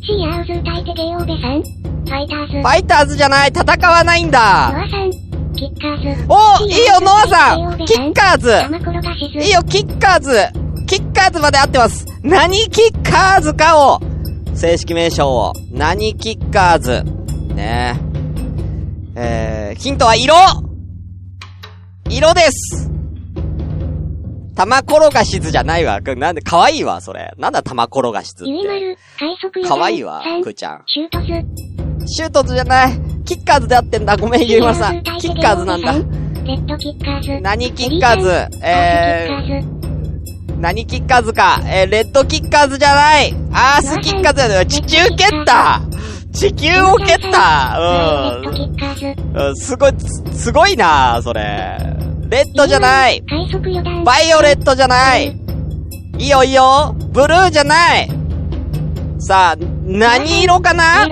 [0.04, 1.62] シーアウズゲオベさん。
[1.62, 2.54] ファイターズ。
[2.54, 4.68] ファイターズじゃない、戦わないんノだ。
[4.68, 5.12] アさん。
[5.54, 6.26] キッカーズ。
[6.30, 8.52] おいいよ、ノアさんキッカーズ。
[9.44, 10.32] いいよ、キッカーズ
[10.86, 14.00] キッカーズまで合ってます何キッカーズかを
[14.54, 15.54] 正式名称を。
[15.72, 17.04] 何キッカーズ
[17.54, 18.00] ね
[19.16, 19.72] え。
[19.72, 20.36] えー、ヒントは色
[22.10, 22.87] 色です
[24.58, 26.02] 玉転がし図じゃないわ。
[26.02, 27.32] なんで、可愛いわ、それ。
[27.38, 28.52] なんだ玉転がし図って。
[28.52, 28.98] ゆいまる。
[29.20, 30.84] 快速予可愛いわくーちゃん。
[30.88, 31.28] シュートズ。
[32.08, 33.00] シュートズじゃない。
[33.24, 34.18] キッカーズで合ってんだ。
[34.18, 35.04] ごめん、ゆいまるさん。
[35.04, 35.94] キッカーズなんだ。
[35.94, 37.40] レッドキッカーズ。
[37.40, 38.30] 何キッカーズ？
[38.64, 41.62] えー、何キッカーズか。
[41.66, 43.36] えー、レッドキッカーズじゃない。
[43.52, 44.66] アースキッカーズだよ。
[44.66, 45.82] 地球蹴った
[46.34, 49.06] 地球を蹴ったレッドキッカーズ。
[49.06, 49.48] うん。
[49.50, 49.92] うん、すごい、
[50.34, 51.78] すすごいなそれ。
[52.30, 53.24] レッドじゃない。
[54.06, 55.28] バイオレットじゃない。
[56.18, 56.96] いいよいいよ。
[57.12, 58.10] ブルーじゃない。
[59.20, 61.08] さあ、何色かな？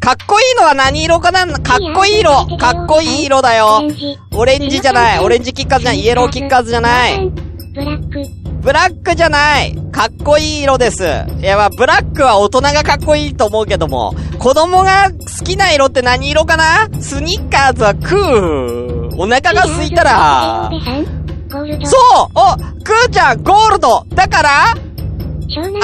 [0.00, 1.46] かっこいいのは何色かな？
[1.46, 3.90] かっこいい色かっこいい色だオよ。
[4.34, 5.18] オレンジじゃない。
[5.20, 6.00] オレンジキッカーズじゃない。
[6.00, 7.30] イエローキッカーズじゃない。
[7.74, 8.22] ブラック。
[8.60, 11.04] ブラックじゃないかっこいい色です。
[11.04, 16.88] いや、まあ、ブラックは大人がかっこいいと思うけども、子供が好きな色って何色かな？
[17.00, 18.87] スニッカーズはクー。
[19.18, 22.30] お腹が空いたら、そう。
[22.34, 24.04] おクーちゃん、ゴールド。
[24.14, 24.74] だから合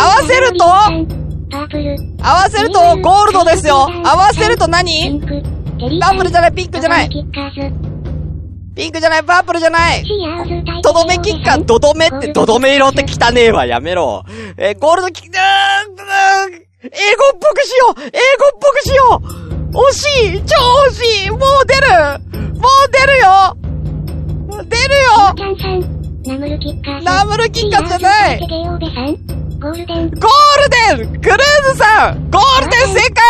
[0.06, 0.64] わせると？
[0.64, 3.88] 合わせるとゴールドですよ。
[4.04, 5.08] 合わせると何？
[5.08, 5.42] ンク。
[6.00, 7.08] パープルじゃない、ピンクじゃない。
[7.08, 7.22] ピ
[8.88, 10.04] ンクじゃない、パープルじゃない。
[10.82, 14.24] とどめキッカー、ドドメって、ドドメ色って汚ねえわ、やめろ。
[14.56, 15.42] えーゴールドキッカー、
[16.84, 16.90] 英語
[17.34, 18.00] っぽくしよう。
[18.00, 18.10] 英語っ
[18.60, 19.43] ぽくしよう。
[19.74, 20.04] 惜し
[20.36, 20.54] い超
[20.90, 21.88] 惜しいもう出る
[22.54, 23.56] もう出るよ
[24.68, 24.94] 出る
[25.36, 25.66] キよ。
[26.26, 28.38] ナムルキッカームルキッカーズじゃない。
[28.38, 30.10] ゴールデン。
[30.10, 31.38] ゴールデンクルー
[31.72, 33.24] ズさんゴールデン正解。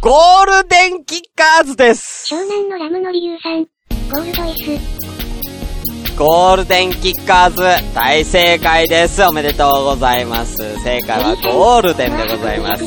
[0.00, 3.64] ゴールデンキッカーズです湘南のラムの理由さん。
[4.10, 5.03] ゴールド S。
[6.16, 9.20] ゴールデンキッカーズ、大正解です。
[9.24, 10.56] おめでとうございます。
[10.84, 12.84] 正解はゴールデンでございます。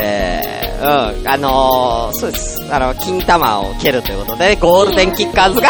[0.00, 2.72] えー、うん、あのー、そうです。
[2.72, 5.68] あの、金玉を蹴るということで、ゴールデンキッカーズが、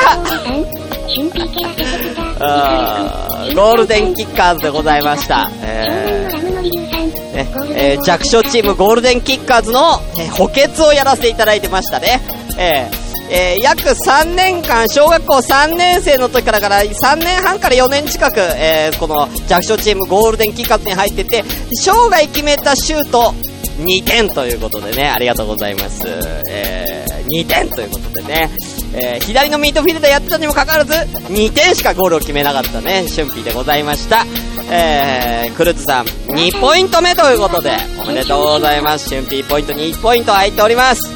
[3.54, 5.50] ゴールデンキッカーズでございました。
[5.62, 6.28] え。
[6.30, 12.20] ー、ね、えー、弱小チームゴールデンキッカーズの、えー補欠をやらせていただいてましたね。
[12.58, 23.34] えーえー約3年間、小学校3年生の時からから3年半から4年近く、えーこの弱小チームゴールデンキッカーズに入ってて、生涯決めたシュート
[23.80, 26.02] 2点ということでね、ありがとうございます。
[26.50, 28.50] えー、2点ということでね、
[28.94, 30.92] えー左のミートフィルダーやってたにもかかわらず、
[31.32, 34.26] 2点しかゴールを決めなかったね、春季でございました。
[34.70, 39.08] えー、クルーズさん、2ポイント目ということで、おめでとうございます。
[39.08, 41.10] 春季ポイント2ポイント入っております。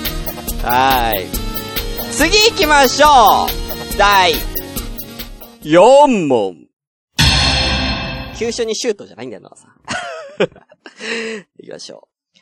[0.64, 1.37] はーい。
[2.18, 4.32] 次行きましょう第
[5.62, 6.66] 4問。
[8.36, 9.68] 急所にシュートじゃないんだよな、さ。
[11.58, 12.38] 行きましょう。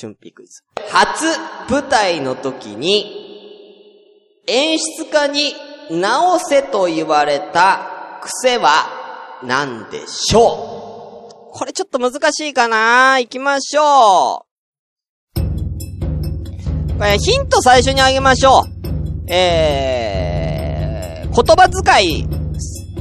[0.00, 0.62] 春季クイズ。
[0.88, 1.26] 初
[1.70, 5.54] 舞台の時に、演出家に
[5.90, 11.58] 直せと言われた癖は何でしょう？
[11.58, 14.45] これちょっと難しいかな行きましょう。
[16.98, 18.62] これヒント最初にあげましょう。
[19.30, 21.82] えー、言葉遣
[22.20, 22.26] い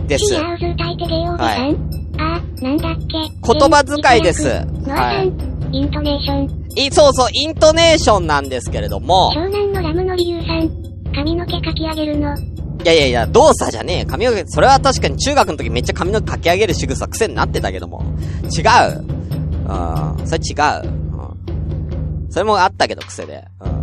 [0.07, 0.25] です。
[0.25, 1.37] シーアウズ歌い手ゲオベさん。
[1.37, 1.77] はい
[2.17, 3.17] あ、なんだっけ。
[3.17, 5.25] 言葉遣いですノアさん。
[5.73, 6.65] イントネーション。
[6.75, 10.69] い、そうそう、イントネーションなんですけれども、湘南のラムの理由さん。
[11.13, 12.35] 髪の毛かき上げるの。
[12.35, 12.39] い
[12.85, 14.05] やいやいや、動作じゃねえ。
[14.05, 18.03] 髪の毛、それは確かに中学の時めっちゃ髪の毛かき上げる仕草癖になってたけども。
[18.43, 18.61] 違
[18.97, 18.99] う。
[18.99, 20.27] うん。
[20.27, 20.87] それ違う。
[20.87, 22.29] うん。
[22.29, 23.45] それもあったけど癖で。
[23.61, 23.74] うん。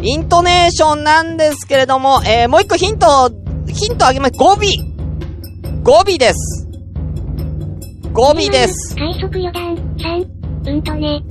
[0.00, 3.32] イントネーションなんですけれども、えー、もう一個ヒント、
[3.66, 4.32] ヒントあげます。
[4.32, 4.58] 語尾。
[5.82, 6.68] 語尾です。
[8.12, 8.94] 語尾です。
[8.94, 9.74] 快速予断。
[9.96, 10.70] 3。
[10.70, 11.22] うんとね。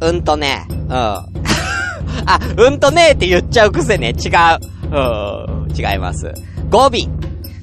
[0.00, 0.66] うんとね。
[0.70, 0.88] うん。
[0.94, 1.20] あ、
[2.56, 4.10] うんとねって言っちゃう癖ね。
[4.10, 4.32] 違う。
[4.90, 5.76] うん。
[5.76, 6.32] 違います。
[6.70, 6.90] 語尾。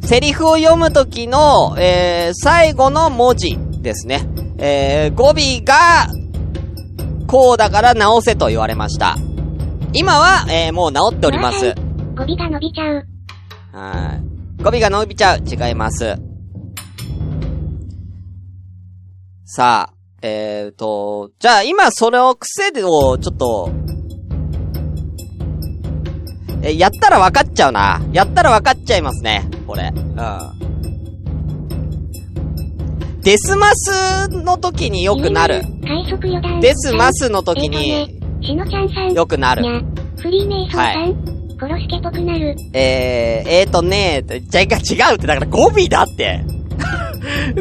[0.06, 4.28] セリフを読むときの、えー、最後の文字ですね。
[4.60, 6.08] えー、語尾が、
[7.26, 9.18] こうだから直せと言われました。
[9.94, 11.74] 今は、えー、もう直っております。
[12.16, 13.06] 語尾が伸びちゃう。
[13.72, 14.20] は
[14.60, 14.64] い。
[14.64, 15.40] 語尾が伸びちゃう。
[15.40, 16.16] 違います。
[19.46, 23.70] さあ、えーと、じゃあ今それを癖でをちょっと、
[26.64, 28.02] え、やったら分かっちゃうな。
[28.12, 29.48] やったら分かっちゃいますね。
[29.68, 29.94] これ。
[29.94, 30.56] うん。
[33.22, 35.62] デスマスの時によくなる。
[36.62, 39.14] デスマスの時にしのちゃんさん。
[39.14, 39.64] よくなる。
[40.18, 41.02] フリーメイソーさん。
[41.02, 41.16] はい
[41.58, 42.54] コロスケっぽくなる。
[42.74, 46.44] えー、えーとねー、じゃ、違うって、だから語尾だって。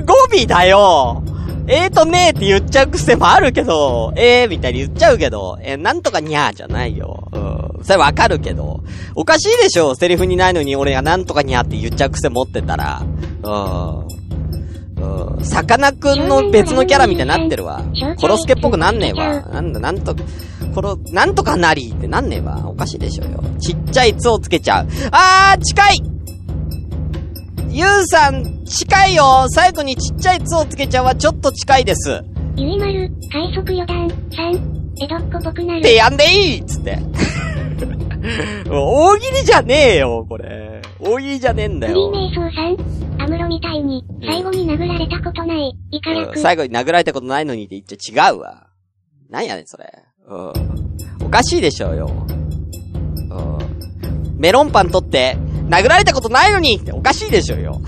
[0.04, 1.22] 語尾だよ。
[1.68, 7.28] えーとねーって言っちゃう癖もあるけど、えーみたいに言っちゃうけど、えーなんとかにゃーじゃないよ。
[7.32, 7.84] うん。
[7.84, 8.82] それわかるけど。
[9.14, 13.00] おかしいでしょセリフにないのに俺がなんとかにゃーって言っちゃう癖持ってたら。
[13.00, 14.23] うん。
[15.36, 15.44] うん。
[15.44, 17.82] さかなクンの別のキャラみたいになってるわ。
[18.20, 19.42] コロスケっぽくなんねえわ。
[19.42, 20.14] なんだ、なんと、
[20.74, 22.68] この、なんとかなりってなんねえわ。
[22.68, 23.44] おかしいでしょうよ。
[23.60, 24.88] ちっちゃい「つ」をつけちゃう。
[25.12, 26.02] あー、近い
[27.70, 32.22] ゆうさん、近いよ最後にちっちゃい「つ」をつけちゃうはちょっと近いです。
[32.56, 34.08] ゆいまる、快速余談。
[34.34, 34.74] さん。
[35.00, 35.82] 江戸っ子っぽくなる。
[35.82, 36.98] でやんでいいっつって。
[38.70, 40.80] 大喜利じゃねえよ、これ。
[41.00, 42.10] 大喜利じゃねえんだよ。
[42.10, 42.62] フリーメイソーさ
[43.13, 43.13] ん。
[43.24, 45.74] アムロみたいに、最後に殴られたことない。
[45.90, 46.38] イカうん役。
[46.38, 48.66] 最後に殴られたことないのにって言っちゃ違うわ。
[49.30, 49.90] なんやねん、それ。
[50.28, 50.52] うん。
[51.24, 52.06] おかしいでしょうよ。
[52.06, 52.10] う
[54.34, 54.38] ん。
[54.38, 55.38] メロンパン取って、
[55.70, 57.80] 殴られたことないのにっておかしいでしょうよ。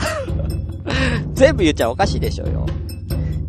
[1.35, 2.65] 全部言っちゃおかしいでしょうよ。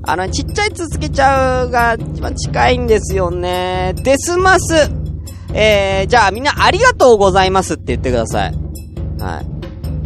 [0.03, 3.93] あの、ちっちゃいつつけちゃうが一番近いんですよね。
[4.03, 4.91] デスマス。
[5.53, 8.53] えー、じゃあみんなありがとうございますって言ってください。
[9.19, 9.56] はい。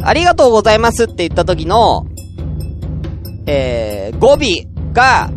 [0.03, 2.05] ありがとうございますって言った時の、
[3.45, 4.37] えー、語尾
[4.93, 5.29] が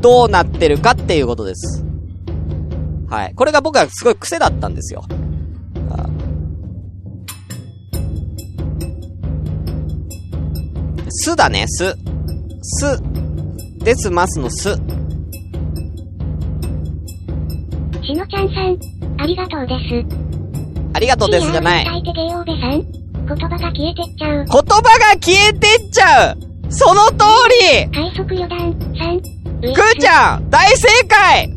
[0.00, 1.84] どうなってるかっていうことです。
[3.08, 3.34] はい。
[3.34, 5.04] これが僕はすごい癖だったんですよ。
[5.90, 6.08] あ
[11.08, 11.96] すだね、す。
[12.62, 13.00] す。
[13.78, 14.74] です、ますのす。
[18.02, 18.78] しのちゃんさん。
[19.18, 20.24] ありがとうです。
[20.92, 23.03] ありがとうですじゃない。
[23.26, 24.44] 言葉が消えてっちゃう。
[24.44, 24.82] 言葉が
[25.20, 26.38] 消えてっちゃう
[26.70, 27.24] その通
[27.72, 28.72] り快速余談。
[28.98, 29.20] さん。
[29.72, 31.48] くーちゃん大正解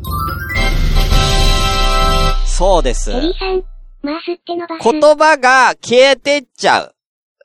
[2.46, 3.12] そうです。
[3.12, 3.32] 言
[4.04, 6.96] 葉が消えてっちゃう。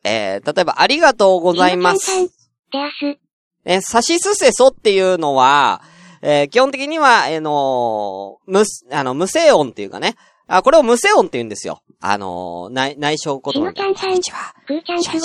[0.05, 2.07] えー、例えば、ありがとうございます。
[2.07, 5.83] しのちゃんさしすせそっていうのは、
[6.23, 10.15] えー基本的には、えーのー無す、あの、無声音っていうかね。
[10.55, 11.83] あ、これを無声音って言うんですよ。
[11.99, 13.97] あのー内、内緒言葉みたいな。
[13.97, 14.55] しのちゃんさんこんにちは。
[14.67, 15.17] くーちゃんすご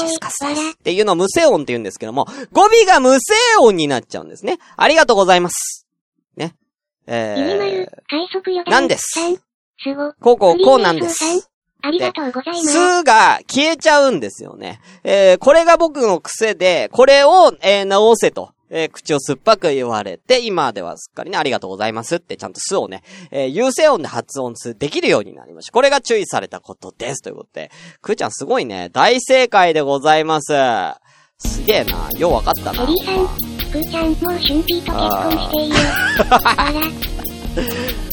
[0.49, 0.71] い。
[0.71, 3.19] っていうのを無声音って言うんですけども、語尾が無声
[3.59, 4.57] 音になっちゃうんですね。
[4.77, 5.85] ありがとうございます。
[6.37, 6.55] ね。
[7.07, 8.71] え、快速余談。
[8.71, 9.19] なんです
[10.21, 11.49] こうこうこうなんです。
[11.81, 12.67] ありがとうございます。
[12.67, 14.79] すが消えちゃうんですよね。
[15.03, 18.53] えー、これが僕の癖で、これを、えー直せと。
[18.69, 25.71] えー口を酸っぱく言われて、今ではすっかりね、ありがとうございますって、ちゃんとすをね、えー優勢音で発音す、できるようになりました。
[25.71, 27.21] これが注意されたことです。
[27.23, 30.53] ということで、くーちゃんすごいね、大正解でございます。
[31.39, 32.83] すげえな、ようわかったな。
[32.83, 33.27] エリーさん。
[33.71, 35.75] くーちゃん、もうシュンピーと結婚していいよ。
[36.29, 36.81] あ ら。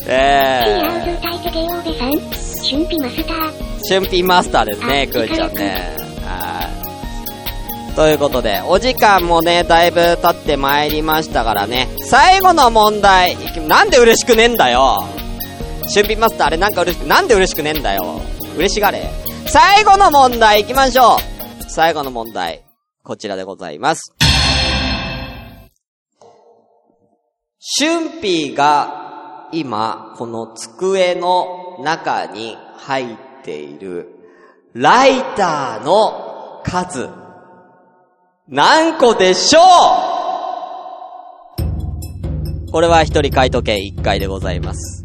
[0.06, 2.64] えシーアウズー、歌い手ゲヨーベさん。
[2.64, 3.74] シュンピマスター。
[3.88, 5.96] 春ピマスターですね、くーちゃんね。
[6.24, 6.83] はい。
[7.94, 11.88] ということで、お時間もね、だいぶ経ってまいりましたからね。
[12.00, 13.36] 最後の問題、
[13.68, 15.04] なんで嬉しくねえんだよ
[15.94, 18.20] 春ピマスターあれなんか嬉しく、なんで嬉しくねえんだよ
[18.56, 19.10] 嬉しがれ。
[19.46, 21.18] 最後の問題行きましょ
[21.60, 22.64] う最後の問題、
[23.04, 24.12] こちらでございます。
[27.78, 34.08] 春ピーが今、この机の中に入っている
[34.74, 37.08] ライターの数、
[38.46, 39.60] 何個でしょ
[42.68, 42.70] う？
[42.70, 45.02] これは一人回答権一回でございます。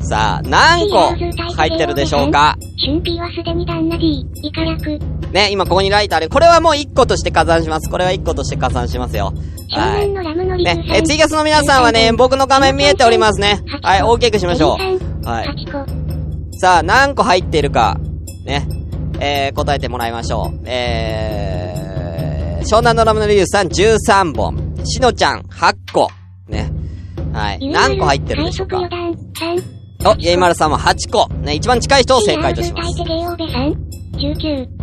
[0.00, 1.12] さあ、何個
[1.54, 2.56] 入ってるでしょうか？
[2.78, 4.26] シュンピーはすでに旦那 D。
[4.42, 4.98] イカ役。
[5.32, 6.30] ね、今ここにライターある。
[6.30, 7.90] これはもう一個として加算します。
[7.90, 9.34] これは一個として加算しますよ。
[9.68, 10.08] 少はい。
[10.64, 13.60] ね、え、ツイキャスの皆さんはね、僕の画面見えておりますね。
[13.82, 15.26] はい、大きくしましょう。
[15.28, 15.48] はい。
[15.48, 15.84] 8
[16.50, 16.58] 個。
[16.58, 18.00] さあ、何個入っているか、
[18.46, 18.66] ね、
[19.20, 20.60] えー、答えてもらいましょう。
[20.64, 21.87] えー、
[22.60, 24.56] 湘南のラムのリュウさん13本。
[24.84, 26.08] しのちゃん8個。
[26.48, 26.70] ね。
[27.32, 27.68] はい。
[27.68, 28.78] 何個入ってるでしょうか？
[28.78, 29.14] 快速余
[29.56, 29.58] 談。
[29.64, 29.78] 3。
[30.10, 31.28] お、ゆいまるさんは8個。
[31.34, 33.02] ね、一番近い人を正解としますシ。
[33.02, 33.76] ーアウズ歌い
[34.16, 34.78] 手ゲヨーベさ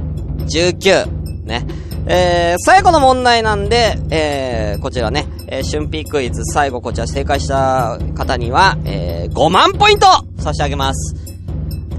[0.67, 0.75] ん。
[0.79, 1.05] 19。
[1.07, 1.45] 19。
[1.45, 1.65] ね。
[2.07, 10.05] えー、最後の問題なんで、えー、こちらね、えー、春ピークイズ、最後こちら正解した方には、えー、5万ポイント
[10.37, 11.15] 差し上げます。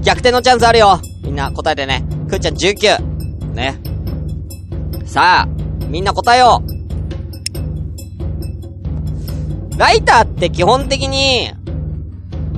[0.01, 2.05] 逆転のチャンスあるよみんな答えてね。
[2.29, 3.53] くーちゃん19。
[3.53, 3.81] ね。
[5.05, 5.56] さあ、
[5.87, 6.77] みんな答えよう。
[9.77, 11.51] ライターって基本的に、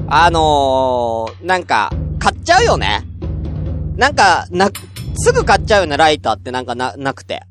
[0.08, 3.06] あのー、なんか、買っちゃうよね。
[3.98, 4.70] なんか、な、
[5.16, 7.44] すぐ買っちゃうよねライターってなんかな、なくて。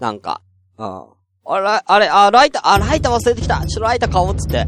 [0.00, 0.40] なんか。
[0.78, 1.04] うん。
[1.44, 3.64] あれ、あれ、あ、ライター、あ、ライター忘れてきた。
[3.66, 4.66] ちょライター買おうっつって。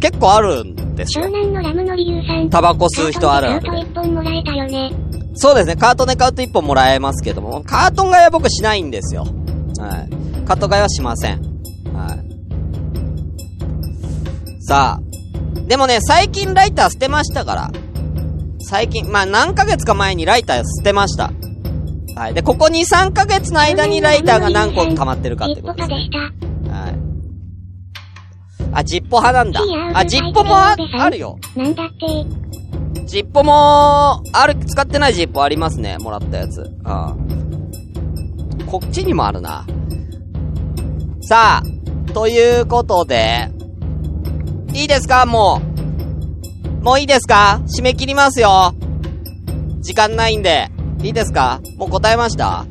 [0.00, 1.28] 結構あるんです湘よ。
[1.28, 2.50] 南のラムの理由さん。
[2.50, 4.92] タバコ吸う人あるあるカートンで買うと一本もらえたよね。
[5.34, 5.76] そうですね。
[5.76, 9.22] カートンで買うと1本もらえますけども、カートン買いは僕しないんですよ。
[9.78, 10.46] はい。
[10.46, 11.40] カートン買いはしません。
[11.94, 12.24] はい。
[14.62, 15.02] さあ。
[15.68, 17.70] でもね、最近ライター捨てましたから。
[18.60, 21.30] 最近、まあ何ヶ月か前にライター捨てました。
[22.16, 22.34] はい。
[22.34, 26.49] で、ここ2、3ヶ月の間にライターが何個溜まってるかってことですね。
[28.72, 29.60] あ、ジッポ派なんだ。
[29.94, 31.38] あ、ジッポもああるよ。
[31.56, 32.06] なんだって。
[33.06, 35.98] ジッポも、ある、使ってないジッポありますね。
[35.98, 36.60] もらったやつ。
[36.60, 36.70] うん。
[38.66, 39.66] こっちにもあるな。
[41.22, 43.50] さあ、ということで、
[44.72, 45.26] いいですか？
[45.26, 45.60] も
[46.80, 46.84] う。
[46.84, 47.60] もういいですか？
[47.66, 48.74] 締め切りますよ。
[49.80, 50.70] 時間ないんで。
[51.02, 51.60] いいですか？
[51.76, 52.64] もう答えました？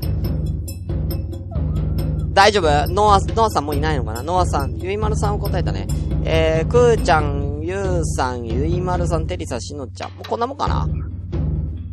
[2.39, 2.87] 大丈夫？
[2.87, 4.23] ノア、ノアさんもういないのかな？
[4.23, 5.87] ノアさん、ゆいまるさんを答えたね。
[6.23, 10.11] えー、くーちゃん、ゆうさん、ゆいまるさん、てりさ、しのちゃん。
[10.11, 10.87] もうこんなもんかな？
[10.87, 10.93] も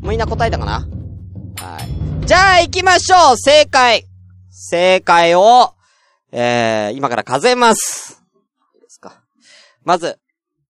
[0.04, 0.86] うみんな答えたかな？
[1.58, 1.82] は
[2.22, 2.26] い。
[2.26, 4.06] じゃあ行きましょう正解
[4.50, 5.74] 正解を、
[6.30, 8.22] えー、今から数えます。
[8.76, 9.24] いいですか？
[9.82, 10.20] まず、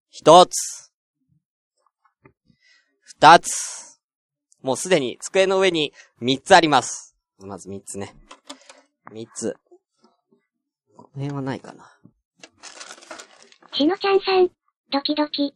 [0.08, 0.90] 一つ。
[3.02, 4.00] 二つ。
[4.62, 7.14] もうすでに机の上に三つあります。
[7.40, 8.16] まず三つね。
[9.12, 9.54] 三つ。
[11.16, 11.90] 辺はないかな。
[13.72, 14.48] しのちゃんさん。
[14.92, 15.54] ドキドキ。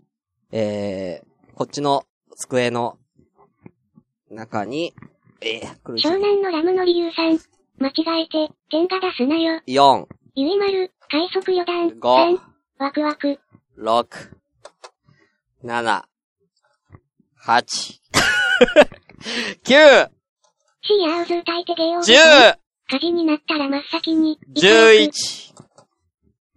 [0.53, 2.05] えー、こっちの
[2.37, 2.99] 机の
[4.31, 4.95] 中に、
[5.41, 7.39] えー、苦しい湘南のラムの理由さん。
[7.79, 9.61] 間違えて、点が出すなよ。
[9.67, 11.89] 4、ゆいまる、快速余談。
[11.89, 12.39] 5 3、
[12.79, 13.39] ワクワク。
[13.79, 14.07] 6、
[15.65, 16.05] 7、
[17.45, 17.45] 8、
[19.65, 20.11] 9、
[20.83, 22.59] シーアウズ歌いてゲオ10、
[22.91, 24.37] 火事になったら真っ先に。
[24.57, 25.13] 11、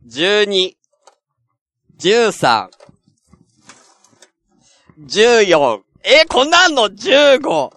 [0.07, 0.75] 12、
[1.99, 2.69] 13、
[4.97, 7.71] 14、え、こんなんの ?15、16、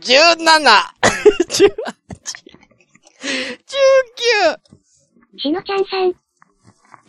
[0.00, 0.14] 18、
[5.34, 6.12] 19、しのちゃんさん。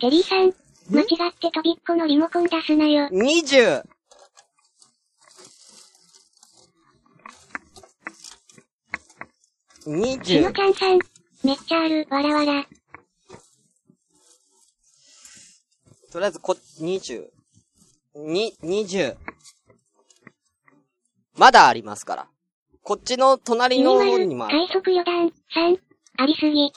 [0.00, 0.52] テリーさん。
[0.90, 3.06] 間違って飛びっこのリモコン出すなよ。
[3.12, 3.84] 20、
[9.88, 10.98] しの20ち、ゃんさん。
[11.42, 12.66] めっちゃある、わらわら。
[16.12, 17.24] とりあえずこ、20、
[18.16, 19.16] に、20。
[21.36, 22.28] まだありますから。
[22.82, 24.58] こっちの隣の方にもある。
[24.58, 25.28] 快速余談。
[25.54, 25.78] 3、
[26.18, 26.72] ありすぎ。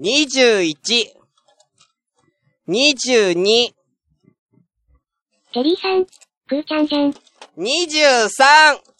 [0.00, 0.76] 21、
[2.68, 3.74] 22、
[5.52, 6.04] テリーさん。
[6.48, 7.10] くーちゃんじゃん。
[7.58, 8.95] 23、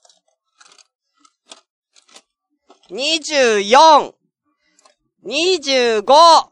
[2.89, 4.14] 24、
[5.24, 6.51] 25、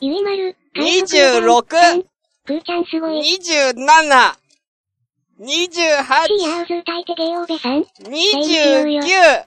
[0.00, 0.56] ゆいまる。
[0.74, 2.02] 26
[2.44, 3.20] くーちゃんすごい。
[3.20, 3.76] 27、
[5.38, 7.84] 28、シーアウズ歌いてゲオベさん。
[8.02, 9.44] 29、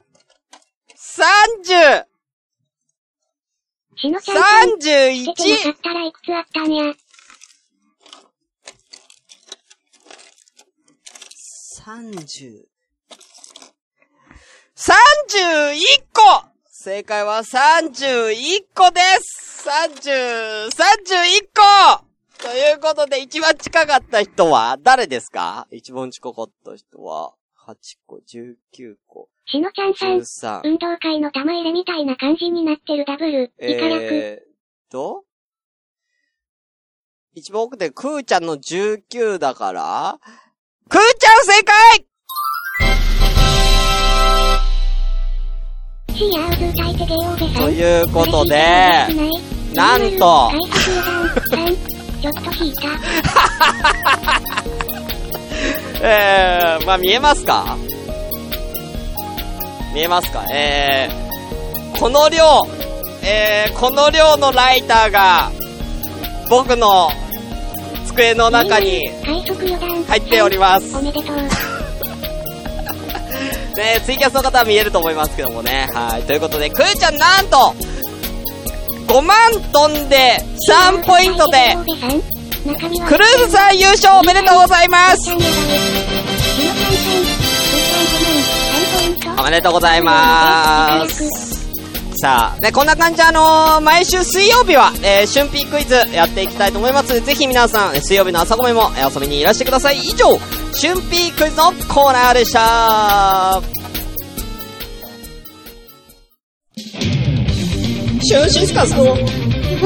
[0.96, 2.06] 30、
[3.98, 4.80] しのちゃんさん。
[4.80, 6.94] 出てなか31っ、たらいくつあったんや。
[11.86, 12.69] 30、
[14.80, 15.76] 31
[16.14, 22.06] 個正解は31個です !30、31個
[22.42, 25.68] ということで、一番近かった人は誰ですか？
[25.70, 27.34] 一番近かった人は、
[27.68, 27.76] 8
[28.08, 30.62] 個、19個、しのちゃんさん。
[30.62, 30.62] 13。
[30.64, 33.52] 運動会の玉入れみたいな感じになってるダブル。
[33.60, 34.02] イカ楽。
[34.02, 35.26] えーと、
[37.34, 40.20] 一番奥でクーちゃんの19だから、
[40.88, 42.06] クーちゃん正解
[46.20, 49.08] ということで、
[49.74, 50.52] なんと。
[56.02, 57.78] えー、まあ見えますか？
[59.94, 60.44] 見えますか？
[60.52, 62.68] えー、この量、
[63.24, 65.52] えー、この量のライターが、
[66.50, 67.10] 僕の
[68.08, 69.08] 机の中に、
[70.08, 71.79] 入っておりますおめでとう。
[73.76, 75.88] ね、ツイキャスの方は見えると思いますけどもね。
[75.94, 76.24] はい。
[76.24, 77.74] ということで、くーちゃんなんと、
[79.08, 79.36] 5万
[79.72, 81.78] 飛んで、3ポイントで、
[83.08, 85.32] クルーズさん優勝おめでとうございます
[89.38, 91.49] おめでとうございます
[92.20, 92.56] した。
[92.62, 99.98] ね、こんな感じであのー毎週水曜日は、えー、春ピークイズやっていきたいと思いますぜひ皆さん、えー水曜日の朝ごめも、えー遊びにいらしてください。
[100.00, 100.38] 以上、
[100.80, 103.62] 春ピークイズのコーナーでした。
[108.22, 109.16] シュンシスカスの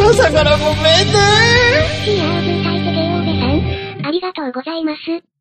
[0.09, 1.13] 朝からごめんね
[4.05, 5.32] ありがとうございます。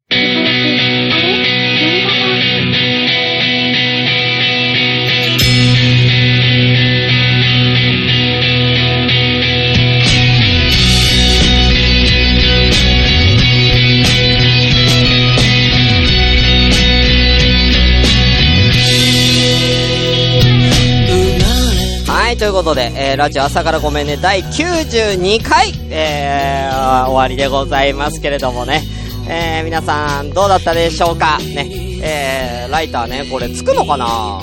[22.32, 28.80] はい、ということで、えー、ラジオ朝からごめんね、第92回、えー、終わりでございますけれどもね、
[29.28, 31.36] えー、皆さん、どうだったでしょうか？
[31.40, 31.68] ね、
[32.02, 34.40] えー、ライターね、これ、つくのかな？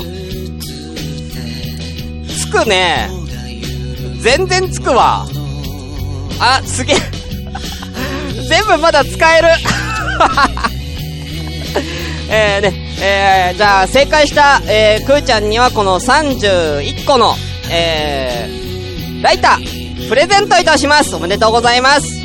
[2.28, 3.10] つくね。
[4.22, 5.26] 全然つくわ。
[6.40, 6.98] あ、すげえ。
[8.48, 9.48] 全部まだ使える。
[12.30, 12.72] えーね、
[13.02, 17.36] えー、じゃあ正解した、えー、くーちゃんにはこの31個の、
[17.72, 21.16] えー、ライター、プレゼントいたします。
[21.16, 22.20] おめでとうございます。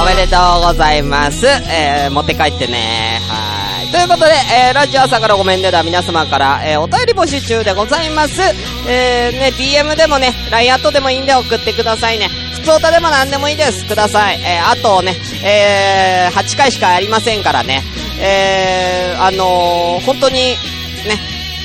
[0.00, 1.46] おめでとうございます。
[1.46, 3.18] えー、持って帰ってね。
[3.28, 3.90] はい。
[3.90, 4.32] ということで、
[4.68, 8.40] えー、ラジオ朝からごめんねでは皆様から、えー、お便り募集中でございます。
[8.88, 12.28] えー、ね、DM でもね、LINE アットでもいいんで送ってくださいね。
[12.54, 13.86] 普通歌でも何でもいいです。
[13.86, 14.40] ください。
[14.40, 17.82] えー、あとね、えー、8回しかありませんからね。
[18.20, 20.56] えー、あのー、本当に、ね、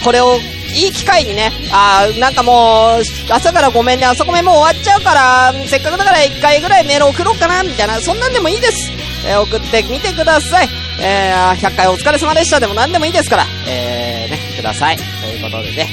[0.06, 0.38] これを、
[0.74, 8.92] いい機会にね、あ、なんかもう、朝からごめんね、朝ごめんもう終わっちゃうから、せっかくだから1回ぐらいメール送ろうかな、みたいな、そんなんでもいいです。
[9.26, 10.70] えー、送ってみてください。
[11.00, 14.98] えー、100回お疲れ様でしたでも何でもいいですから、えー、ね、ください。
[14.98, 15.90] ということでね、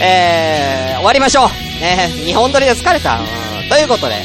[0.00, 1.80] えー、終わりましょう。
[1.80, 3.20] ね、日本撮りで疲れた。
[3.70, 4.16] ということで、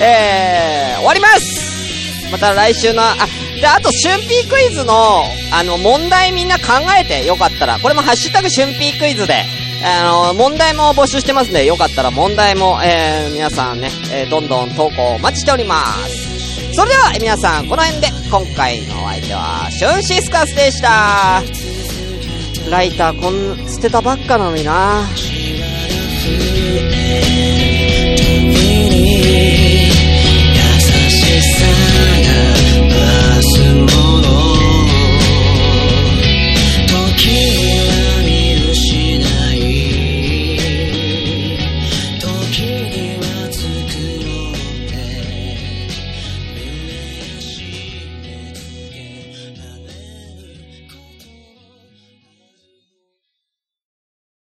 [0.00, 3.14] えー、終わりますまた来週の、あ、
[3.62, 6.64] で、あと、春ピークイズの、あの、問題みんな考
[7.00, 9.44] えてよかったら、これもハッシュタグ春ピークイズで、
[9.84, 16.74] あの、問題も募集してますんで、よかったら問題も、えー、皆さんね、えー、どんどん投稿お待ちしております。
[16.74, 21.40] それでは、皆さん、この辺で、今回のお相手は、シュンシスカスでした。
[22.68, 25.06] ライター、こん、捨てたばっかなのにな。
[33.42, 34.11] passing on.